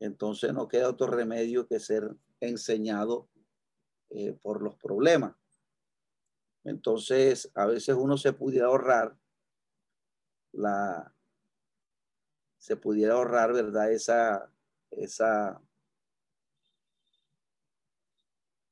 entonces 0.00 0.52
no 0.54 0.66
queda 0.66 0.88
otro 0.88 1.06
remedio 1.06 1.66
que 1.66 1.78
ser 1.78 2.16
enseñado 2.40 3.28
eh, 4.08 4.32
por 4.32 4.62
los 4.62 4.74
problemas. 4.76 5.36
Entonces, 6.64 7.50
a 7.54 7.66
veces 7.66 7.94
uno 7.98 8.16
se 8.16 8.32
pudiera 8.32 8.66
ahorrar 8.66 9.16
la, 10.52 11.14
se 12.58 12.76
pudiera 12.76 13.14
ahorrar, 13.14 13.52
¿verdad? 13.52 13.92
Esa, 13.92 14.50
esa, 14.90 15.60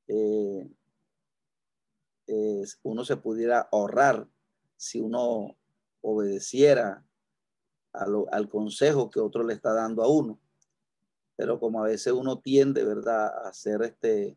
eh, 0.08 0.68
uno 2.82 3.04
se 3.04 3.16
pudiera 3.18 3.68
ahorrar 3.70 4.26
si 4.76 5.00
uno 5.00 5.56
obedeciera 6.00 7.04
al 7.92 8.48
consejo 8.48 9.10
que 9.10 9.20
otro 9.20 9.42
le 9.42 9.54
está 9.54 9.72
dando 9.72 10.02
a 10.02 10.08
uno 10.08 10.38
pero 11.38 11.60
como 11.60 11.84
a 11.84 11.86
veces 11.86 12.12
uno 12.12 12.40
tiende, 12.40 12.84
¿verdad?, 12.84 13.28
a 13.44 13.50
hacer 13.50 13.80
este, 13.82 14.36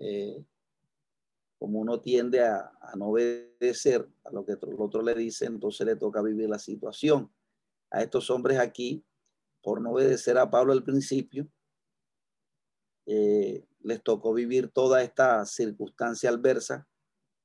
eh, 0.00 0.44
como 1.60 1.78
uno 1.78 2.00
tiende 2.00 2.42
a, 2.42 2.72
no 2.96 3.10
obedecer 3.10 4.08
a 4.24 4.32
lo 4.32 4.44
que 4.44 4.54
el 4.54 4.74
otro 4.80 5.00
le 5.00 5.14
dice, 5.14 5.46
entonces 5.46 5.86
le 5.86 5.94
toca 5.94 6.22
vivir 6.22 6.48
la 6.48 6.58
situación. 6.58 7.32
A 7.92 8.02
estos 8.02 8.30
hombres 8.30 8.58
aquí, 8.58 9.04
por 9.62 9.80
no 9.80 9.92
obedecer 9.92 10.38
a 10.38 10.50
Pablo 10.50 10.72
al 10.72 10.82
principio, 10.82 11.48
eh, 13.06 13.64
les 13.78 14.02
tocó 14.02 14.34
vivir 14.34 14.72
toda 14.72 15.04
esta 15.04 15.46
circunstancia 15.46 16.30
adversa 16.30 16.88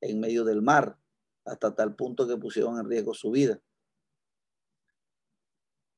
en 0.01 0.19
medio 0.19 0.43
del 0.43 0.63
mar, 0.63 0.97
hasta 1.45 1.75
tal 1.75 1.95
punto 1.95 2.27
que 2.27 2.37
pusieron 2.37 2.79
en 2.79 2.89
riesgo 2.89 3.13
su 3.13 3.29
vida. 3.29 3.61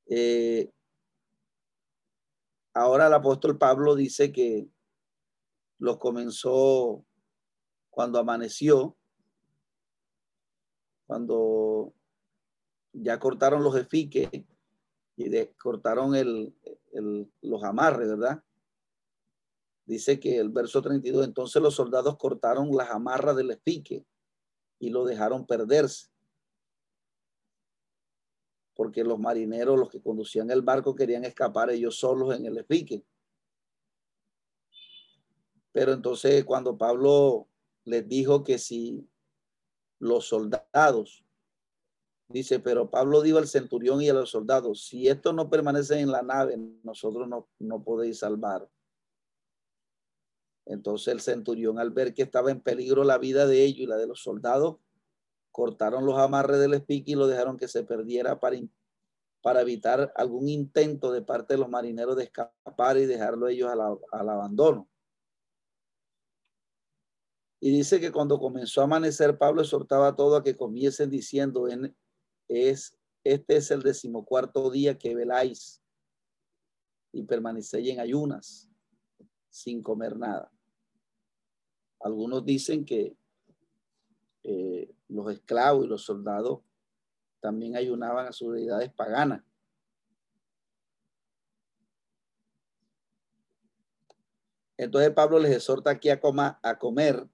Eh, 0.08 0.74
Ahora 2.78 3.08
el 3.08 3.14
apóstol 3.14 3.58
Pablo 3.58 3.96
dice 3.96 4.32
que 4.32 4.70
lo 5.80 5.98
comenzó 5.98 7.04
cuando 7.90 8.20
amaneció, 8.20 8.96
cuando 11.08 11.96
ya 12.94 13.20
cortaron 13.20 13.64
los 13.64 13.76
efiques 13.76 14.30
y 15.16 15.46
cortaron 15.58 16.14
el, 16.14 16.56
los 17.42 17.64
amarres, 17.64 18.10
¿verdad? 18.10 18.44
Dice 19.88 20.20
que 20.20 20.38
el 20.38 20.50
verso 20.50 20.80
32, 20.80 21.26
entonces 21.26 21.60
los 21.60 21.74
soldados 21.74 22.16
cortaron 22.18 22.70
las 22.78 22.92
amarras 22.92 23.36
del 23.36 23.50
espique 23.50 24.06
y 24.78 24.92
lo 24.92 25.04
dejaron 25.04 25.48
perderse. 25.48 26.10
Porque 28.78 29.04
los 29.04 29.20
marineros, 29.20 29.78
los 29.78 29.90
que 29.90 30.02
conducían 30.02 30.50
el 30.50 30.62
barco, 30.62 30.96
querían 30.96 31.26
escapar 31.26 31.70
ellos 31.70 32.00
solos 32.00 32.34
en 32.34 32.46
el 32.46 32.58
espique. 32.58 33.04
Pero 35.74 35.92
entonces 35.92 36.46
cuando 36.46 36.78
Pablo 36.78 37.50
les 37.84 38.08
dijo 38.08 38.44
que 38.44 38.58
si 38.58 39.06
los 40.00 40.28
soldados 40.28 41.28
Dice, 42.30 42.60
pero 42.60 42.90
Pablo 42.90 43.22
dijo 43.22 43.38
al 43.38 43.48
centurión 43.48 44.02
y 44.02 44.10
a 44.10 44.14
los 44.14 44.32
soldados, 44.32 44.86
si 44.86 45.08
estos 45.08 45.34
no 45.34 45.50
permanecen 45.50 46.00
en 46.00 46.12
la 46.12 46.22
nave, 46.22 46.58
nosotros 46.84 47.28
no, 47.28 47.48
no 47.60 47.84
podéis 47.84 48.20
salvar. 48.20 48.70
Entonces 50.66 51.08
el 51.08 51.22
centurión 51.22 51.80
al 51.80 51.92
ver 51.92 52.14
que 52.14 52.24
estaba 52.24 52.52
en 52.52 52.60
peligro 52.60 53.06
la 53.06 53.18
vida 53.18 53.48
de 53.48 53.64
ellos 53.64 53.80
y 53.80 53.86
la 53.86 53.96
de 53.96 54.08
los 54.08 54.22
soldados, 54.22 54.76
cortaron 55.58 56.06
los 56.06 56.20
amarres 56.20 56.60
del 56.60 56.76
espique 56.76 57.14
y 57.14 57.16
lo 57.16 57.26
dejaron 57.26 57.58
que 57.58 57.68
se 57.68 57.84
perdiera 57.84 58.40
para, 58.40 58.58
para 59.42 59.62
evitar 59.62 60.14
algún 60.16 60.50
intento 60.50 61.12
de 61.12 61.24
parte 61.24 61.56
de 61.56 61.60
los 61.60 61.68
marineros 61.68 62.16
de 62.16 62.26
escapar 62.26 62.96
y 63.00 63.08
dejarlo 63.08 63.48
ellos 63.48 63.68
al, 63.72 63.98
al 64.12 64.30
abandono. 64.30 64.88
Y 67.60 67.72
dice 67.72 68.00
que 68.00 68.12
cuando 68.12 68.38
comenzó 68.38 68.82
a 68.82 68.84
amanecer, 68.84 69.36
Pablo 69.40 69.64
exhortaba 69.64 70.10
a 70.10 70.16
todos 70.16 70.40
a 70.40 70.44
que 70.44 70.56
comiesen 70.56 71.10
diciendo, 71.10 71.68
en, 71.68 71.98
es, 72.48 72.96
este 73.24 73.56
es 73.56 73.72
el 73.72 73.82
decimocuarto 73.82 74.70
día 74.70 74.96
que 74.96 75.16
veláis 75.16 75.82
y 77.12 77.24
permanecéis 77.24 77.90
en 77.90 78.00
ayunas 78.00 78.70
sin 79.50 79.82
comer 79.82 80.18
nada. 80.18 80.52
Algunos 82.00 82.46
dicen 82.46 82.86
que 82.86 83.18
eh, 84.44 84.94
los 85.10 85.32
esclavos 85.32 85.86
y 85.86 85.88
los 85.88 86.04
soldados 86.04 86.60
también 87.40 87.76
ayunaban 87.76 88.28
a 88.28 88.34
sus 88.34 88.54
deidades 88.54 88.92
paganas. 88.92 89.44
Entonces 94.78 95.12
Pablo 95.12 95.40
les 95.40 95.56
exhorta 95.56 95.90
aquí 95.90 96.10
a, 96.10 96.20
a 96.62 96.78
comer 96.78 97.28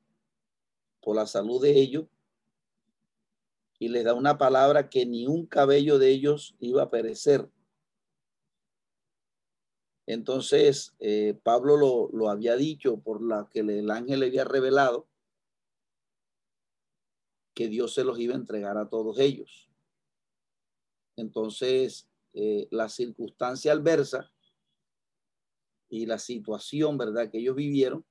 por 1.01 1.15
la 1.15 1.27
salud 1.27 1.61
de 1.61 1.71
ellos 1.71 2.05
y 3.79 3.89
les 3.89 4.05
da 4.05 4.13
una 4.13 4.37
palabra 4.37 4.89
que 4.89 5.05
ni 5.05 5.27
un 5.27 5.45
cabello 5.45 5.99
de 5.99 6.09
ellos 6.09 6.55
iba 6.59 6.83
a 6.83 6.89
perecer. 6.89 7.49
Entonces, 10.05 10.95
eh, 10.99 11.37
Pablo 11.43 11.77
lo, 11.77 12.09
lo, 12.13 12.29
había 12.29 12.55
dicho 12.55 12.97
por 12.97 13.21
la 13.21 13.49
que 13.49 13.59
el 13.59 13.89
ángel 13.89 14.21
le 14.21 14.27
había 14.27 14.43
revelado 14.43 15.07
que 17.53 17.67
Dios 17.67 17.93
se 17.93 18.03
los 18.03 18.19
iba 18.19 18.33
a 18.33 18.37
entregar 18.37 18.77
a 18.77 18.89
todos 18.89 19.19
ellos. 19.19 19.69
Entonces, 21.15 22.09
eh, 22.33 22.67
la 22.71 22.89
circunstancia 22.89 23.71
adversa 23.71 24.31
y 25.89 26.05
la 26.05 26.17
situación, 26.17 26.97
¿verdad?, 26.97 27.29
que 27.29 27.37
ellos 27.37 27.55
vivieron, 27.55 28.05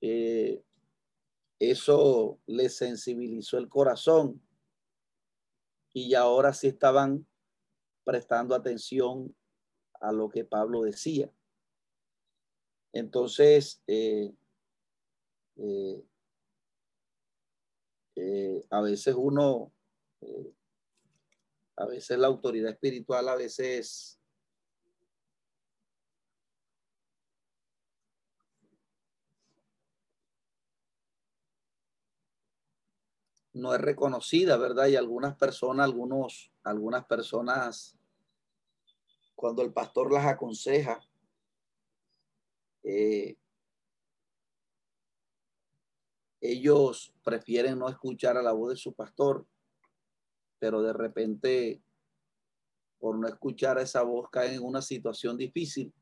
eh, 0.00 0.62
eso 1.58 2.40
les 2.46 2.76
sensibilizó 2.76 3.58
el 3.58 3.68
corazón 3.68 4.42
y 5.92 6.14
ahora 6.14 6.52
sí 6.52 6.68
estaban 6.68 7.26
prestando 8.04 8.54
atención 8.54 9.34
a 10.00 10.12
lo 10.12 10.28
que 10.28 10.44
Pablo 10.44 10.82
decía. 10.82 11.32
Entonces, 12.92 13.80
eh, 13.86 14.34
eh, 15.56 16.04
eh, 18.16 18.64
a 18.70 18.80
veces 18.80 19.14
uno, 19.16 19.72
a 21.76 21.86
veces 21.86 22.18
la 22.18 22.28
autoridad 22.28 22.70
espiritual, 22.70 23.28
a 23.28 23.34
veces 23.34 24.20
no 33.54 33.74
es 33.74 33.80
reconocida, 33.80 34.56
¿verdad? 34.56 34.86
Y 34.86 34.96
algunas 34.96 35.36
personas, 35.36 35.84
algunos, 35.84 36.50
algunas 36.62 37.04
personas, 37.04 37.98
cuando 39.34 39.62
el 39.62 39.72
pastor 39.72 40.12
las 40.12 40.26
aconseja, 40.26 41.00
eh, 42.84 43.36
ellos 46.42 47.14
prefieren 47.22 47.78
no 47.78 47.88
escuchar 47.88 48.36
a 48.36 48.42
la 48.42 48.50
voz 48.50 48.70
de 48.70 48.76
su 48.76 48.92
pastor, 48.92 49.46
pero 50.58 50.82
de 50.82 50.92
repente, 50.92 51.80
por 52.98 53.16
no 53.16 53.28
escuchar 53.28 53.78
a 53.78 53.82
esa 53.82 54.02
voz, 54.02 54.28
caen 54.28 54.54
en 54.54 54.64
una 54.64 54.82
situación 54.82 55.36
difícil. 55.36 55.94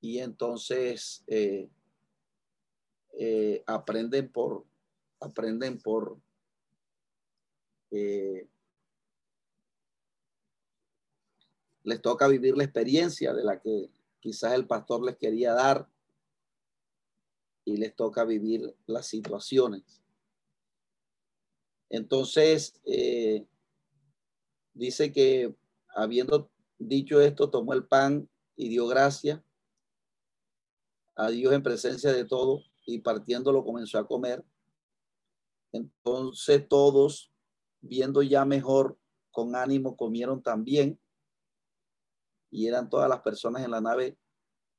Y 0.00 0.20
entonces 0.20 1.24
eh, 1.26 1.68
eh, 3.18 3.64
aprenden 3.66 4.30
por, 4.30 4.64
aprenden 5.18 5.78
por 5.80 6.16
eh, 7.90 8.46
les 11.82 12.00
toca 12.00 12.28
vivir 12.28 12.56
la 12.56 12.64
experiencia 12.64 13.32
de 13.32 13.42
la 13.42 13.60
que 13.60 13.90
quizás 14.20 14.52
el 14.52 14.66
pastor 14.66 15.04
les 15.04 15.16
quería 15.16 15.52
dar 15.54 15.88
y 17.64 17.76
les 17.76 17.94
toca 17.94 18.24
vivir 18.24 18.76
las 18.86 19.06
situaciones. 19.06 20.02
Entonces, 21.88 22.80
eh, 22.84 23.46
dice 24.72 25.12
que 25.12 25.54
habiendo 25.94 26.50
dicho 26.78 27.20
esto, 27.20 27.50
tomó 27.50 27.72
el 27.72 27.86
pan 27.86 28.28
y 28.56 28.68
dio 28.68 28.86
gracia 28.86 29.44
a 31.16 31.30
Dios 31.30 31.52
en 31.52 31.62
presencia 31.62 32.12
de 32.12 32.24
todos 32.24 32.72
y 32.86 32.98
partiéndolo 32.98 33.64
comenzó 33.64 33.98
a 33.98 34.06
comer. 34.06 34.44
Entonces 35.72 36.68
todos, 36.68 37.32
viendo 37.80 38.22
ya 38.22 38.44
mejor, 38.44 38.98
con 39.30 39.56
ánimo 39.56 39.96
comieron 39.96 40.42
también. 40.42 41.00
Y 42.50 42.66
eran 42.66 42.88
todas 42.88 43.08
las 43.08 43.20
personas 43.20 43.64
en 43.64 43.70
la 43.70 43.80
nave 43.80 44.16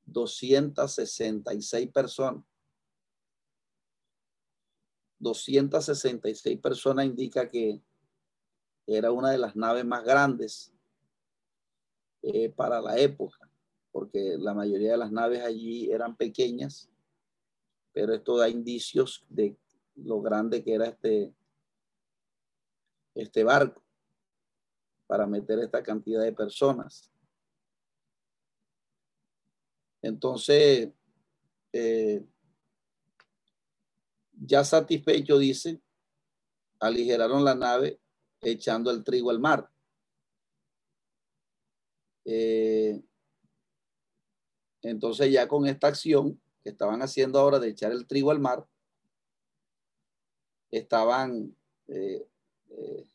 266 0.06 1.90
personas. 1.92 2.44
266 5.18 6.60
personas 6.60 7.06
indica 7.06 7.48
que 7.48 7.80
era 8.86 9.10
una 9.10 9.30
de 9.30 9.38
las 9.38 9.56
naves 9.56 9.84
más 9.84 10.04
grandes 10.04 10.72
eh, 12.22 12.50
para 12.50 12.80
la 12.80 12.98
época, 12.98 13.50
porque 13.92 14.36
la 14.38 14.54
mayoría 14.54 14.92
de 14.92 14.98
las 14.98 15.12
naves 15.12 15.42
allí 15.42 15.90
eran 15.90 16.16
pequeñas 16.16 16.90
pero 17.96 18.12
esto 18.12 18.36
da 18.36 18.46
indicios 18.46 19.24
de 19.30 19.56
lo 19.94 20.20
grande 20.20 20.62
que 20.62 20.74
era 20.74 20.84
este, 20.84 21.34
este 23.14 23.42
barco 23.42 23.82
para 25.06 25.26
meter 25.26 25.60
esta 25.60 25.82
cantidad 25.82 26.22
de 26.22 26.34
personas. 26.34 27.10
Entonces, 30.02 30.90
eh, 31.72 32.22
ya 34.36 34.64
satisfecho, 34.64 35.38
dice, 35.38 35.80
aligeraron 36.78 37.44
la 37.44 37.54
nave 37.54 38.00
echando 38.40 38.90
el 38.90 39.02
trigo 39.02 39.30
al 39.30 39.40
mar. 39.40 39.70
Eh, 42.24 43.00
entonces 44.82 45.32
ya 45.32 45.48
con 45.48 45.66
esta 45.66 45.88
acción 45.88 46.40
que 46.62 46.70
estaban 46.70 47.00
haciendo 47.02 47.38
ahora 47.38 47.58
de 47.58 47.68
echar 47.68 47.92
el 47.92 48.06
trigo 48.06 48.30
al 48.30 48.40
mar, 48.40 48.66
estaban, 50.70 51.56
eh, 51.86 52.26
eh, 52.70 53.06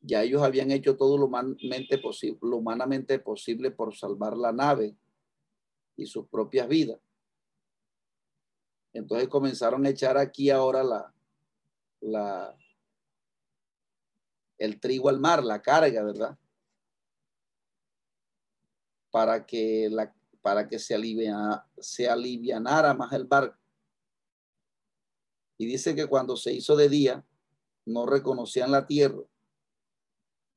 ya 0.00 0.22
ellos 0.22 0.42
habían 0.42 0.70
hecho 0.70 0.96
todo 0.96 1.16
lo 1.16 1.26
humanamente, 1.26 1.98
posible, 1.98 2.38
lo 2.42 2.56
humanamente 2.56 3.18
posible 3.18 3.70
por 3.70 3.94
salvar 3.96 4.36
la 4.36 4.52
nave 4.52 4.96
y 5.96 6.06
sus 6.06 6.28
propias 6.28 6.68
vidas. 6.68 7.00
Entonces 8.92 9.28
comenzaron 9.28 9.84
a 9.84 9.90
echar 9.90 10.16
aquí 10.16 10.50
ahora 10.50 10.82
la, 10.82 11.14
la, 12.00 12.56
el 14.58 14.80
trigo 14.80 15.08
al 15.08 15.20
mar, 15.20 15.44
la 15.44 15.62
carga, 15.62 16.02
¿verdad? 16.02 16.38
Para 19.10 19.46
que 19.46 19.88
la, 19.90 20.14
para 20.42 20.68
que 20.68 20.78
se, 20.78 20.94
alivia, 20.94 21.64
se 21.78 22.08
alivianara 22.08 22.94
más 22.94 23.12
el 23.12 23.24
barco. 23.24 23.58
Y 25.58 25.66
dice 25.66 25.94
que 25.94 26.06
cuando 26.06 26.36
se 26.36 26.52
hizo 26.52 26.76
de 26.76 26.88
día, 26.88 27.24
no 27.84 28.06
reconocían 28.06 28.70
la 28.70 28.86
tierra, 28.86 29.22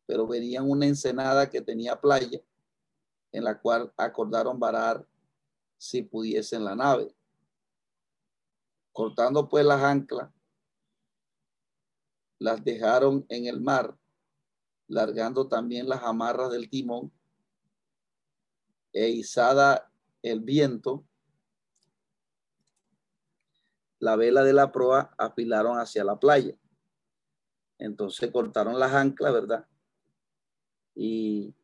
pero 0.05 0.27
venían 0.27 0.69
una 0.69 0.85
ensenada 0.85 1.49
que 1.49 1.61
tenía 1.61 1.99
playa, 1.99 2.39
en 3.31 3.43
la 3.43 3.59
cual 3.59 3.91
acordaron 3.97 4.59
varar 4.59 5.07
si 5.77 6.03
pudiesen 6.03 6.63
la 6.65 6.75
nave. 6.75 7.15
Cortando 8.91 9.47
pues 9.47 9.65
las 9.65 9.81
anclas, 9.81 10.31
las 12.39 12.63
dejaron 12.63 13.25
en 13.29 13.45
el 13.45 13.61
mar, 13.61 13.97
largando 14.87 15.47
también 15.47 15.87
las 15.87 16.03
amarras 16.03 16.51
del 16.51 16.69
timón, 16.69 17.13
e 18.93 19.09
izada 19.09 19.91
el 20.21 20.41
viento, 20.41 21.05
la 23.99 24.15
vela 24.15 24.43
de 24.43 24.53
la 24.53 24.71
proa 24.71 25.13
apilaron 25.17 25.77
hacia 25.77 26.03
la 26.03 26.19
playa. 26.19 26.57
Entonces 27.77 28.31
cortaron 28.31 28.79
las 28.79 28.93
anclas, 28.93 29.33
¿verdad? 29.33 29.67
Y 30.95 31.55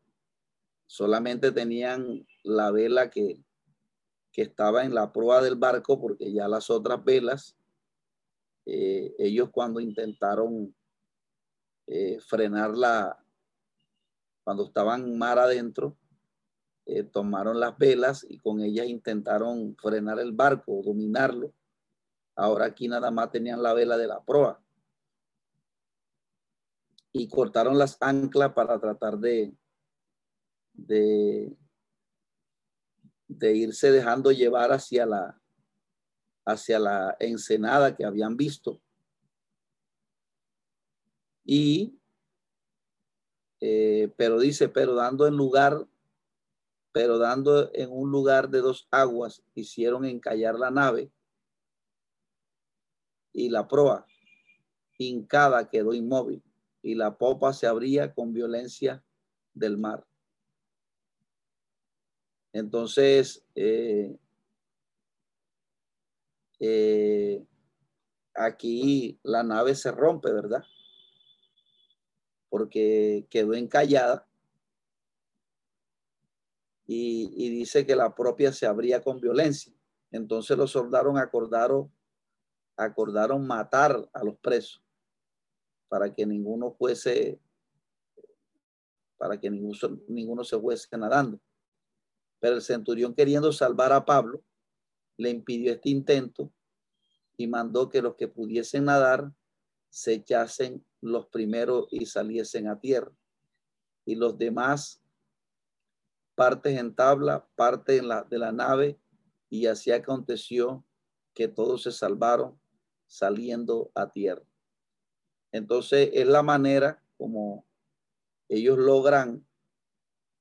solamente 0.86 1.52
tenían 1.52 2.26
la 2.44 2.72
vela 2.72 3.10
que, 3.10 3.44
que 4.38 4.43
estaba 4.43 4.86
en 4.86 4.93
la 4.93 5.12
proa 5.12 5.41
del 5.41 5.56
barco, 5.56 6.00
porque 6.00 6.32
ya 6.32 6.47
las 6.47 6.69
otras 6.69 7.04
velas, 7.04 7.58
eh, 8.67 9.15
ellos 9.17 9.50
cuando 9.52 9.80
intentaron 9.80 10.76
eh, 11.88 12.19
frenarla, 12.19 13.17
cuando 14.43 14.65
estaban 14.65 15.17
mar 15.17 15.39
adentro, 15.39 15.97
eh, 16.86 17.02
tomaron 17.02 17.60
las 17.60 17.76
velas 17.80 18.28
y 18.30 18.38
con 18.38 18.62
ellas 18.62 18.86
intentaron 18.86 19.76
frenar 19.76 20.19
el 20.19 20.34
barco, 20.34 20.84
dominarlo 20.86 21.52
Ahora 22.36 22.65
aquí 22.65 22.88
nada 22.88 23.10
más 23.10 23.32
tenían 23.32 23.63
la 23.63 23.73
vela 23.73 23.97
de 23.97 24.06
la 24.06 24.23
proa. 24.23 24.62
Y 27.12 27.28
cortaron 27.28 27.80
las 27.80 27.97
anclas 28.00 28.54
para 28.54 28.80
tratar 28.80 29.17
de, 29.17 29.58
de, 30.73 31.58
de 33.28 33.56
irse 33.56 33.92
dejando 33.92 34.32
llevar 34.32 34.72
hacia 34.72 35.06
la, 35.06 35.42
hacia 36.46 36.80
la 36.80 37.16
ensenada 37.20 37.96
que 37.96 38.06
habían 38.06 38.38
visto. 38.38 38.82
Y, 41.44 42.00
eh, 43.60 44.13
pero 44.18 44.40
dice, 44.40 44.70
pero 44.70 44.96
dando 44.96 45.28
en 45.28 45.36
lugar, 45.36 45.88
pero 46.92 47.18
dando 47.18 47.70
en 47.74 47.92
un 47.92 48.12
lugar 48.12 48.50
de 48.50 48.60
dos 48.60 48.88
aguas, 48.92 49.44
hicieron 49.56 50.06
encallar 50.06 50.56
la 50.56 50.72
nave 50.72 51.12
y 53.34 53.50
la 53.50 53.68
proa 53.68 54.08
hincada 54.98 55.70
quedó 55.70 55.94
inmóvil 55.94 56.42
y 56.82 56.96
la 56.96 57.18
popa 57.18 57.54
se 57.54 57.68
abría 57.68 58.13
con 58.13 58.34
violencia 58.34 59.04
del 59.54 59.78
mar. 59.78 60.07
Entonces, 62.58 63.46
eh, 63.54 64.17
eh, 66.60 67.46
aquí 68.34 69.20
la 69.22 69.43
nave 69.43 69.76
se 69.76 69.91
rompe, 69.91 70.34
¿verdad? 70.34 70.63
Porque 72.50 73.28
quedó 73.30 73.54
encallada 73.54 74.28
y, 76.88 77.32
y 77.36 77.50
dice 77.52 77.86
que 77.86 77.96
la 77.96 78.15
propia 78.15 78.52
se 78.52 78.65
abría 78.65 79.04
con 79.04 79.22
violencia. 79.22 79.72
Entonces 80.10 80.58
los 80.58 80.72
soldados 80.72 81.15
acordaron 81.15 81.91
acordaron 82.76 83.46
matar 83.46 84.10
a 84.13 84.24
los 84.24 84.36
presos 84.39 84.84
para 85.89 86.12
que 86.12 86.26
ninguno 86.26 86.72
fuese, 86.72 87.39
para 89.15 89.39
que 89.39 89.48
ninguno, 89.52 89.78
ninguno 90.08 90.43
se 90.43 90.60
fuese 90.60 90.98
nadando. 90.98 91.39
Pero 92.39 92.56
el 92.56 92.62
centurión 92.62 93.13
queriendo 93.13 93.52
salvar 93.52 93.93
a 93.93 94.06
Pablo, 94.06 94.43
le 95.17 95.30
impidió 95.30 95.71
este 95.71 95.89
intento 95.89 96.52
y 97.36 97.47
mandó 97.47 97.89
que 97.89 98.02
los 98.02 98.15
que 98.15 98.28
pudiesen 98.28 98.86
nadar 98.86 99.32
se 99.89 100.13
echasen 100.13 100.86
los 101.02 101.28
primeros 101.28 101.88
y 101.91 102.06
saliesen 102.06 102.67
a 102.67 102.80
tierra. 102.80 103.12
Y 104.06 104.15
los 104.15 104.38
demás 104.38 105.02
partes 106.36 106.78
en 106.78 106.93
tabla, 106.93 107.47
parte 107.56 107.97
en 107.97 108.08
la, 108.08 108.23
de 108.23 108.38
la 108.38 108.52
nave, 108.52 109.00
y 109.50 109.65
así 109.65 109.91
aconteció 109.91 110.86
que 111.34 111.47
todos 111.47 111.84
se 111.84 111.91
salvaron 111.91 112.60
saliendo 113.08 113.91
a 113.95 114.12
tierra. 114.12 114.43
Entonces 115.52 116.10
es 116.13 116.28
la 116.28 116.43
manera 116.43 117.02
como 117.17 117.65
ellos 118.50 118.78
logran 118.78 119.45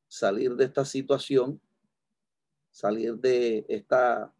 salir 0.09 0.54
de 0.56 0.64
esta 0.64 0.85
situación, 0.85 1.61
salir 2.76 3.14
de 3.14 3.64
esta 3.70 4.34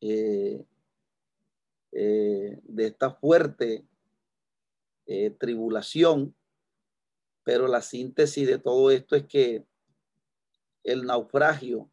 eh, 0.00 0.66
eh, 1.92 2.60
de 2.64 2.86
esta 2.86 3.12
fuerte 3.12 3.86
eh, 5.06 5.30
tribulación, 5.30 6.34
pero 7.44 7.68
la 7.68 7.82
síntesis 7.82 8.48
de 8.48 8.58
todo 8.58 8.90
esto 8.90 9.14
es 9.14 9.26
que 9.26 9.64
el 10.82 11.04
naufragio 11.04 11.88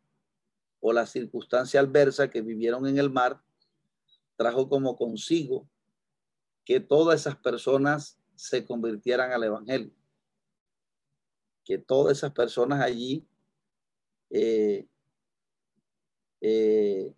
o 0.79 0.91
la 0.91 1.05
circunstancia 1.05 1.79
adversa 1.79 2.31
que 2.31 2.41
vivieron 2.41 2.87
en 2.87 2.97
el 2.97 3.11
mar 3.11 3.43
trajo 4.37 4.69
como 4.69 4.97
consigo 4.97 5.69
que 6.65 6.79
todas 6.79 7.21
esas 7.21 7.35
personas 7.35 8.17
se 8.33 8.65
convirtieran 8.65 9.33
al 9.33 9.43
Evangelio. 9.43 9.93
Que 11.63 11.77
todas 11.77 12.17
esas 12.17 12.31
personas 12.31 12.81
allí 12.81 13.27
eh, 14.35 14.87
eh, 16.41 17.13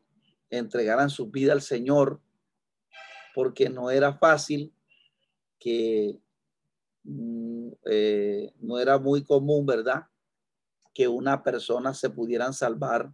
entregaran 0.50 1.10
su 1.10 1.28
vida 1.28 1.54
al 1.54 1.62
Señor, 1.62 2.20
porque 3.34 3.70
no 3.70 3.90
era 3.90 4.18
fácil 4.18 4.74
que 5.58 6.20
mm, 7.04 7.70
eh, 7.86 8.54
no 8.60 8.80
era 8.80 9.00
muy 9.00 9.24
común, 9.24 9.66
¿verdad? 9.66 10.08
Que 10.94 11.08
una 11.08 11.42
persona 11.42 11.94
se 11.94 12.10
pudieran 12.10 12.54
salvar 12.54 13.14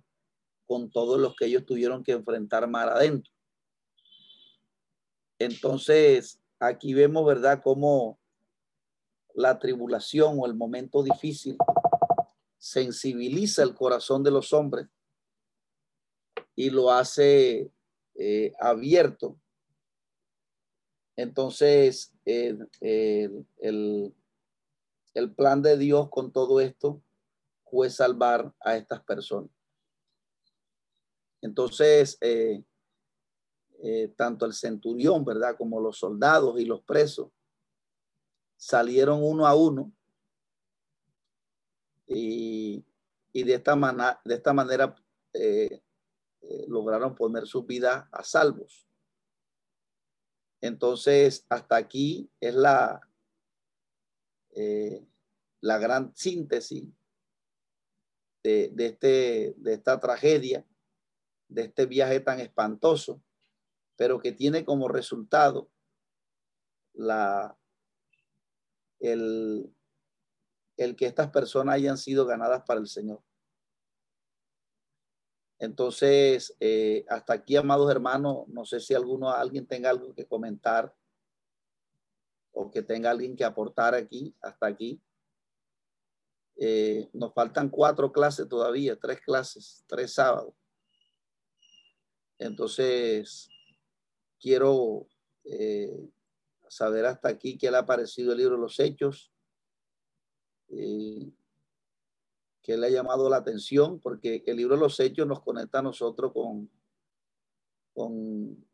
con 0.66 0.90
todos 0.90 1.20
los 1.20 1.36
que 1.36 1.46
ellos 1.46 1.66
tuvieron 1.68 2.04
que 2.04 2.14
enfrentar 2.14 2.68
mar 2.68 2.90
adentro. 2.90 3.32
Entonces, 5.38 6.42
aquí 6.60 6.96
vemos, 6.96 7.24
¿verdad?, 7.24 7.62
cómo 7.64 8.20
la 9.36 9.60
tribulación 9.60 10.38
o 10.40 10.48
el 10.48 10.56
momento 10.56 11.04
difícil 11.04 11.56
sensibiliza 12.62 13.64
el 13.64 13.74
corazón 13.74 14.22
de 14.22 14.30
los 14.30 14.54
hombres 14.54 14.88
y 16.56 16.70
lo 16.70 16.92
hace 16.92 17.72
eh, 18.14 18.54
abierto. 18.60 19.36
Entonces, 21.16 22.14
el, 22.24 22.70
el, 22.80 24.14
plan 25.36 25.64
de 25.64 25.76
Dios 25.76 26.10
con 26.12 26.32
todo 26.32 26.60
esto 26.60 27.02
fue 27.64 27.90
salvar 27.90 28.54
a 28.60 28.78
estas 28.78 29.04
personas. 29.04 29.50
Entonces, 31.42 32.20
eh, 32.22 32.64
eh, 33.82 34.14
tanto 34.16 34.46
el 34.46 34.54
centurión, 34.54 35.26
¿verdad? 35.26 35.58
Como 35.58 35.80
los 35.80 35.98
soldados 35.98 36.60
y 36.60 36.66
los 36.66 36.84
presos 36.84 37.32
salieron 38.56 39.24
uno 39.24 39.48
a 39.48 39.56
uno 39.56 39.92
y, 42.14 42.86
de, 43.34 43.54
esta 43.54 44.22
de 44.26 44.34
esta 44.34 44.54
manera 44.54 44.96
eh, 45.34 45.82
eh, 46.42 46.66
lograron 46.68 47.16
poner 47.16 47.48
su 47.48 47.64
vida 47.64 48.10
a 48.12 48.24
salvos. 48.24 48.88
Entonces, 50.62 51.46
hasta 51.50 51.76
aquí 51.76 52.30
es 52.40 52.54
la, 52.54 53.02
la 55.62 55.78
gran 55.80 56.16
síntesis 56.16 56.86
de, 58.44 58.70
de, 58.74 58.86
este, 58.86 59.54
de 59.58 59.74
esta 59.74 60.00
tragedia, 60.00 60.66
de 61.48 61.64
este 61.64 61.86
viaje 61.86 62.20
tan 62.20 62.40
espantoso 62.40 63.22
pero 64.02 64.20
que 64.20 64.32
tiene 64.32 64.66
como 64.66 64.88
resultado 64.88 65.70
la, 66.96 67.56
el, 69.00 69.72
el 70.78 70.96
que 70.96 71.06
estas 71.06 71.30
personas 71.30 71.76
hayan 71.76 71.98
sido 71.98 72.26
ganadas 72.26 72.64
para 72.66 72.80
el 72.80 72.88
Señor. 72.88 73.22
Entonces, 75.60 76.56
eh, 76.60 77.06
hasta 77.08 77.34
aquí, 77.34 77.56
amados 77.56 77.92
hermanos, 77.92 78.48
no 78.48 78.66
sé 78.66 78.80
si 78.80 78.96
alguno, 78.96 79.30
alguien 79.30 79.68
tenga 79.68 79.92
algo 79.92 80.14
que 80.16 80.26
comentar 80.26 80.96
o 82.52 82.72
que 82.72 82.82
tenga 82.82 83.12
alguien 83.12 83.36
que 83.36 83.44
aportar 83.44 83.94
aquí, 83.94 84.36
hasta 84.42 84.66
aquí. 84.66 85.00
Eh, 86.56 87.10
nos 87.14 87.34
faltan 87.34 87.70
cuatro 87.70 88.12
clases 88.12 88.48
todavía, 88.50 89.00
tres 89.00 89.22
clases, 89.22 89.84
tres 89.88 90.14
sábados. 90.14 90.54
Entonces, 92.40 93.48
quiero 94.40 95.08
eh, 95.44 96.10
saber 96.68 97.06
hasta 97.06 97.30
aquí 97.30 97.58
qué 97.58 97.70
le 97.70 97.78
ha 97.78 97.86
parecido 97.86 98.32
el 98.32 98.40
libro 98.40 98.56
de 98.56 98.62
los 98.62 98.80
Hechos, 98.80 99.31
eh, 100.72 101.32
qué 102.62 102.78
le 102.78 102.88
ha 102.88 102.90
llamado 102.90 103.30
la 103.30 103.38
atención, 103.38 104.00
porque 104.00 104.44
el 104.46 104.58
libro 104.58 104.76
de 104.76 104.82
los 104.82 105.00
Hechos 105.00 105.28
nos 105.28 105.42
conecta 105.42 105.80
a 105.80 105.84
nosotros 105.84 106.32
con, 106.34 106.70
con, 107.94 108.66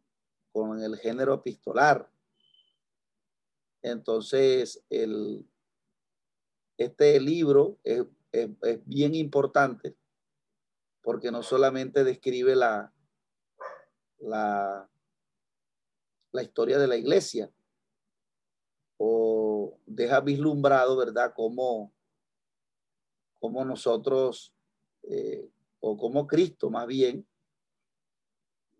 con 0.51 0.81
el 0.81 0.97
género 0.97 1.33
epistolar. 1.33 2.09
Entonces, 3.81 4.83
el, 4.89 5.45
este 6.77 7.19
libro 7.19 7.77
es, 7.83 8.03
es, 8.31 8.49
es 8.61 8.85
bien 8.85 9.15
importante 9.15 9.95
porque 11.01 11.31
no 11.31 11.41
solamente 11.41 12.03
describe 12.03 12.53
la, 12.55 12.93
la, 14.19 14.89
la 16.33 16.43
historia 16.43 16.77
de 16.77 16.87
la 16.87 16.97
iglesia 16.97 17.49
o 18.97 19.26
deja 19.85 20.19
vislumbrado, 20.21 20.97
¿verdad?, 20.97 21.33
cómo, 21.35 21.93
cómo 23.39 23.65
nosotros, 23.65 24.53
eh, 25.03 25.49
o 25.79 25.97
cómo 25.97 26.27
Cristo 26.27 26.69
más 26.69 26.87
bien, 26.87 27.27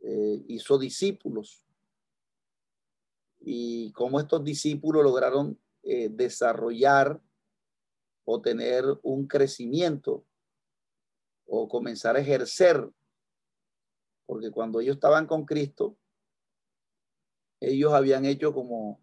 eh, 0.04 0.44
hizo 0.48 0.78
discípulos 0.78 1.66
y 3.40 3.92
cómo 3.94 4.20
estos 4.20 4.44
discípulos 4.44 5.04
lograron 5.04 5.60
eh, 5.84 6.10
desarrollar 6.10 7.22
o 8.26 8.42
tener 8.42 8.84
un 9.04 9.26
crecimiento 9.28 10.26
o 11.46 11.68
comenzar 11.70 12.18
a 12.18 12.20
ejercer, 12.20 12.90
porque 14.26 14.52
cuando 14.52 14.82
ellos 14.82 14.96
estaban 14.96 15.26
con 15.26 15.46
Cristo, 15.46 15.98
ellos 17.62 17.94
habían 17.94 18.26
hecho 18.26 18.54
como, 18.54 19.00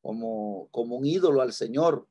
como, 0.00 0.68
como 0.70 0.96
un 0.96 1.06
ídolo 1.06 1.42
al 1.42 1.52
Señor, 1.52 2.08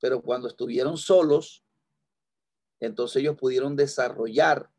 pero 0.00 0.22
cuando 0.22 0.48
estuvieron 0.48 0.96
solos, 0.96 1.64
entonces 2.80 3.22
ellos 3.22 3.36
pudieron 3.36 3.76
desarrollar 3.76 4.70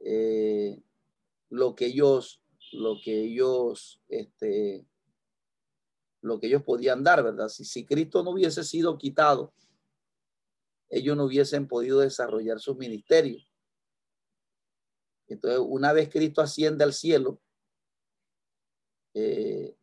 eh, 0.00 0.82
lo 1.50 1.74
que 1.74 1.86
ellos, 1.86 2.42
lo 2.72 2.96
que 3.02 3.24
ellos, 3.24 4.00
este, 4.08 4.86
lo 6.22 6.40
que 6.40 6.46
ellos 6.46 6.62
podían 6.62 7.04
dar, 7.04 7.22
¿verdad? 7.22 7.48
Si, 7.48 7.64
si 7.64 7.84
Cristo 7.84 8.22
no 8.22 8.30
hubiese 8.30 8.64
sido 8.64 8.96
quitado, 8.96 9.52
ellos 10.88 11.16
no 11.16 11.24
hubiesen 11.24 11.68
podido 11.68 12.00
desarrollar 12.00 12.58
sus 12.60 12.76
ministerios. 12.76 13.48
Entonces, 15.28 15.60
una 15.62 15.92
vez 15.92 16.08
Cristo 16.08 16.40
asciende 16.40 16.82
al 16.82 16.92
cielo, 16.92 17.40
eh, 19.14 19.76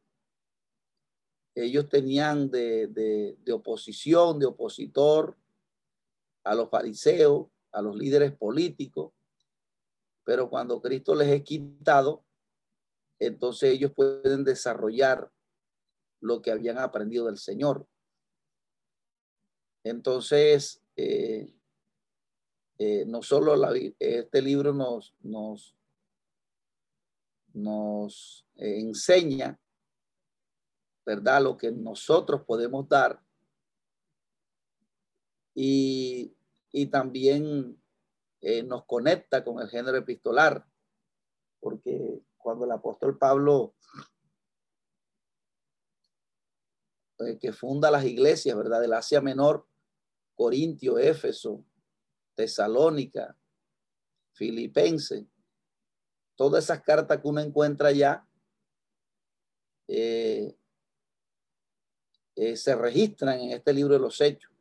ellos 1.56 1.90
tenían 1.90 2.50
de, 2.52 2.88
de, 2.88 3.52
oposición, 3.52 4.40
de 4.40 4.46
opositor 4.46 5.38
a 6.44 6.54
los 6.54 6.70
fariseos, 6.70 7.48
a 7.72 7.82
los 7.82 7.96
líderes 7.96 8.32
políticos, 8.32 9.14
pero 10.24 10.50
cuando 10.50 10.82
Cristo 10.82 11.16
les 11.16 11.30
es 11.30 11.44
quitado, 11.44 12.24
entonces 13.20 13.74
ellos 13.74 13.92
pueden 13.94 14.44
desarrollar 14.44 15.32
lo 16.20 16.42
que 16.42 16.52
habían 16.52 16.78
aprendido 16.78 17.26
del 17.26 17.38
Señor. 17.38 17.88
Entonces, 19.84 20.84
eh, 20.96 21.56
eh, 22.78 23.06
no 23.08 23.24
solo 23.24 23.56
este 24.00 24.42
libro 24.42 24.74
nos, 24.74 25.16
nos, 25.22 25.77
nos 27.58 28.46
enseña, 28.56 29.60
¿verdad? 31.06 31.42
Lo 31.42 31.58
que 31.58 31.72
nosotros 31.72 32.44
podemos 32.46 32.88
dar 32.88 33.22
y, 35.54 36.36
y 36.72 36.86
también 36.88 37.82
eh, 38.42 38.64
nos 38.64 38.86
conecta 38.86 39.44
con 39.44 39.60
el 39.60 39.68
género 39.68 39.98
epistolar, 39.98 40.66
porque 41.60 42.22
cuando 42.38 42.66
el 42.66 42.72
apóstol 42.72 43.18
Pablo, 43.18 43.76
eh, 47.20 47.40
que 47.40 47.52
funda 47.52 47.90
las 47.90 48.06
iglesias, 48.06 48.56
¿verdad? 48.56 48.82
Del 48.82 48.94
Asia 48.94 49.20
Menor, 49.22 49.68
Corintio, 50.36 51.00
Éfeso, 51.00 51.66
Tesalónica, 52.36 53.36
Filipense, 54.34 55.28
todas 56.38 56.64
esas 56.64 56.82
cartas 56.82 57.20
que 57.20 57.28
uno 57.28 57.42
encuentra 57.42 57.90
allá 57.90 58.26
eh, 59.88 60.56
eh, 62.36 62.56
se 62.56 62.76
registran 62.76 63.40
en 63.40 63.52
este 63.52 63.74
libro 63.74 63.96
de 63.96 64.00
los 64.00 64.22
hechos, 64.22 64.52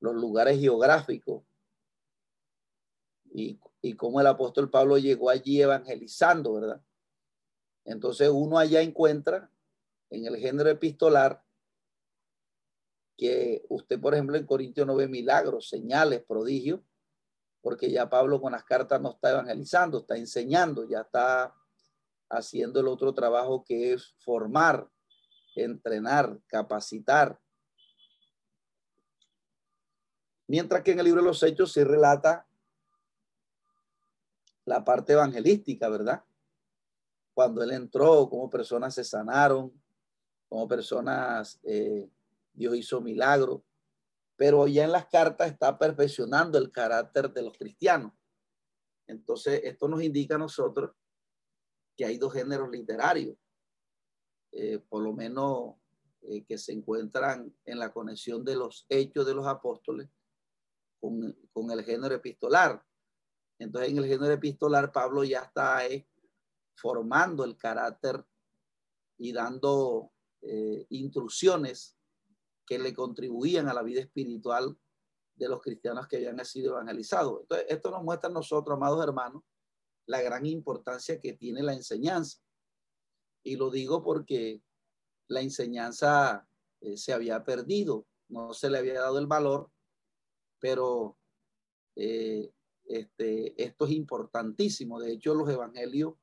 los 0.00 0.14
lugares 0.14 0.58
geográficos 0.58 1.44
y, 3.32 3.58
y 3.80 3.94
cómo 3.94 4.20
el 4.20 4.26
apóstol 4.26 4.68
Pablo 4.68 4.98
llegó 4.98 5.30
allí 5.30 5.62
evangelizando, 5.62 6.54
¿verdad? 6.54 6.82
Entonces 7.84 8.28
uno 8.28 8.58
allá 8.58 8.82
encuentra 8.82 9.48
en 10.10 10.26
el 10.26 10.36
género 10.36 10.68
epistolar 10.68 11.42
que 13.16 13.64
usted, 13.68 14.00
por 14.00 14.14
ejemplo, 14.14 14.36
en 14.36 14.46
Corintio 14.46 14.84
no 14.84 14.96
ve 14.96 15.06
milagros, 15.06 15.68
señales, 15.68 16.24
prodigios, 16.24 16.80
porque 17.66 17.90
ya 17.90 18.08
Pablo 18.08 18.40
con 18.40 18.52
las 18.52 18.62
cartas 18.62 19.00
no 19.00 19.10
está 19.10 19.30
evangelizando, 19.30 19.98
está 19.98 20.16
enseñando, 20.16 20.84
ya 20.84 21.00
está 21.00 21.52
haciendo 22.28 22.78
el 22.78 22.86
otro 22.86 23.12
trabajo 23.12 23.64
que 23.64 23.92
es 23.92 24.14
formar, 24.20 24.88
entrenar, 25.56 26.38
capacitar. 26.46 27.40
Mientras 30.46 30.84
que 30.84 30.92
en 30.92 31.00
el 31.00 31.06
libro 31.06 31.22
de 31.22 31.26
los 31.26 31.42
Hechos 31.42 31.72
se 31.72 31.82
relata 31.82 32.46
la 34.64 34.84
parte 34.84 35.14
evangelística, 35.14 35.88
¿verdad? 35.88 36.22
Cuando 37.34 37.64
él 37.64 37.72
entró, 37.72 38.28
cómo 38.30 38.48
personas 38.48 38.94
se 38.94 39.02
sanaron, 39.02 39.72
cómo 40.48 40.68
personas 40.68 41.58
eh, 41.64 42.08
Dios 42.52 42.76
hizo 42.76 43.00
milagros, 43.00 43.62
pero 44.36 44.66
ya 44.66 44.84
en 44.84 44.92
las 44.92 45.06
cartas 45.06 45.50
está 45.50 45.78
perfeccionando 45.78 46.58
el 46.58 46.70
carácter 46.70 47.32
de 47.32 47.42
los 47.42 47.56
cristianos. 47.56 48.12
Entonces, 49.06 49.62
esto 49.64 49.88
nos 49.88 50.02
indica 50.02 50.34
a 50.34 50.38
nosotros 50.38 50.90
que 51.96 52.04
hay 52.04 52.18
dos 52.18 52.34
géneros 52.34 52.70
literarios, 52.70 53.36
eh, 54.52 54.78
por 54.78 55.02
lo 55.02 55.14
menos 55.14 55.76
eh, 56.22 56.44
que 56.44 56.58
se 56.58 56.72
encuentran 56.72 57.54
en 57.64 57.78
la 57.78 57.92
conexión 57.92 58.44
de 58.44 58.56
los 58.56 58.84
hechos 58.90 59.26
de 59.26 59.34
los 59.34 59.46
apóstoles 59.46 60.08
con, 61.00 61.34
el 61.70 61.84
género 61.84 62.14
epistolar. 62.14 62.84
Entonces, 63.58 63.90
en 63.90 63.98
el 63.98 64.06
género 64.06 64.32
epistolar, 64.34 64.92
Pablo 64.92 65.24
ya 65.24 65.40
está 65.40 65.86
eh, 65.86 66.06
formando 66.74 67.44
el 67.44 67.56
carácter 67.56 68.22
y 69.18 69.32
dando 69.32 70.12
instrucciones 70.90 71.95
que 72.66 72.78
le 72.78 72.92
contribuían 72.92 73.68
a 73.68 73.74
la 73.74 73.82
vida 73.82 74.00
espiritual 74.00 74.76
de 75.36 75.48
los 75.48 75.60
cristianos 75.60 76.08
que 76.08 76.16
habían 76.16 76.44
sido 76.44 76.72
evangelizados. 76.72 77.42
Entonces, 77.42 77.66
esto 77.68 77.90
nos 77.90 78.02
muestra 78.02 78.30
a 78.30 78.32
nosotros, 78.32 78.76
amados 78.76 79.02
hermanos, 79.04 79.42
la 80.06 80.22
gran 80.22 80.46
importancia 80.46 81.20
que 81.20 81.34
tiene 81.34 81.62
la 81.62 81.74
enseñanza. 81.74 82.40
Y 83.44 83.56
lo 83.56 83.70
digo 83.70 84.02
porque 84.02 84.62
la 85.28 85.40
enseñanza 85.40 86.48
eh, 86.80 86.96
se 86.96 87.12
había 87.12 87.44
perdido, 87.44 88.06
no 88.28 88.52
se 88.52 88.70
le 88.70 88.78
había 88.78 89.00
dado 89.00 89.18
el 89.18 89.26
valor, 89.26 89.70
pero 90.58 91.16
eh, 91.94 92.50
este, 92.84 93.62
esto 93.62 93.84
es 93.84 93.92
importantísimo. 93.92 95.00
De 95.00 95.12
hecho, 95.12 95.34
los 95.34 95.48
evangelios 95.48 96.14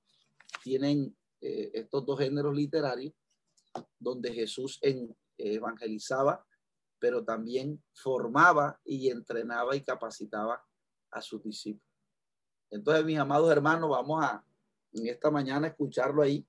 tienen 0.63 1.15
eh, 1.41 1.71
estos 1.73 2.05
dos 2.05 2.19
géneros 2.19 2.55
literarios, 2.55 3.13
donde 3.99 4.33
Jesús 4.33 4.79
en, 4.81 5.15
evangelizaba, 5.37 6.45
pero 6.99 7.23
también 7.23 7.83
formaba 7.93 8.79
y 8.83 9.09
entrenaba 9.09 9.75
y 9.75 9.83
capacitaba 9.83 10.63
a 11.11 11.21
sus 11.21 11.43
discípulos. 11.43 11.87
Entonces, 12.69 13.05
mis 13.05 13.19
amados 13.19 13.51
hermanos, 13.51 13.89
vamos 13.89 14.23
a 14.23 14.43
en 14.93 15.07
esta 15.07 15.31
mañana 15.31 15.67
escucharlo 15.67 16.21
ahí. 16.21 16.45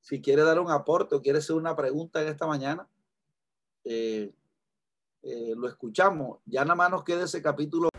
Si 0.00 0.20
quiere 0.20 0.42
dar 0.42 0.58
un 0.58 0.70
aporte 0.70 1.14
o 1.14 1.22
quiere 1.22 1.38
hacer 1.38 1.56
una 1.56 1.76
pregunta 1.76 2.22
en 2.22 2.28
esta 2.28 2.46
mañana, 2.46 2.88
eh, 3.84 4.32
eh, 5.22 5.52
lo 5.56 5.68
escuchamos. 5.68 6.38
Ya 6.46 6.62
nada 6.64 6.74
más 6.74 6.90
nos 6.90 7.04
queda 7.04 7.24
ese 7.24 7.42
capítulo. 7.42 7.90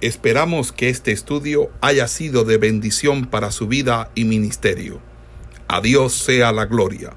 Esperamos 0.00 0.72
que 0.72 0.88
este 0.88 1.12
estudio 1.12 1.70
haya 1.80 2.06
sido 2.08 2.44
de 2.44 2.58
bendición 2.58 3.30
para 3.30 3.50
su 3.50 3.66
vida 3.66 4.10
y 4.14 4.24
ministerio. 4.24 5.00
A 5.68 5.80
Dios 5.80 6.12
sea 6.12 6.52
la 6.52 6.66
gloria. 6.66 7.16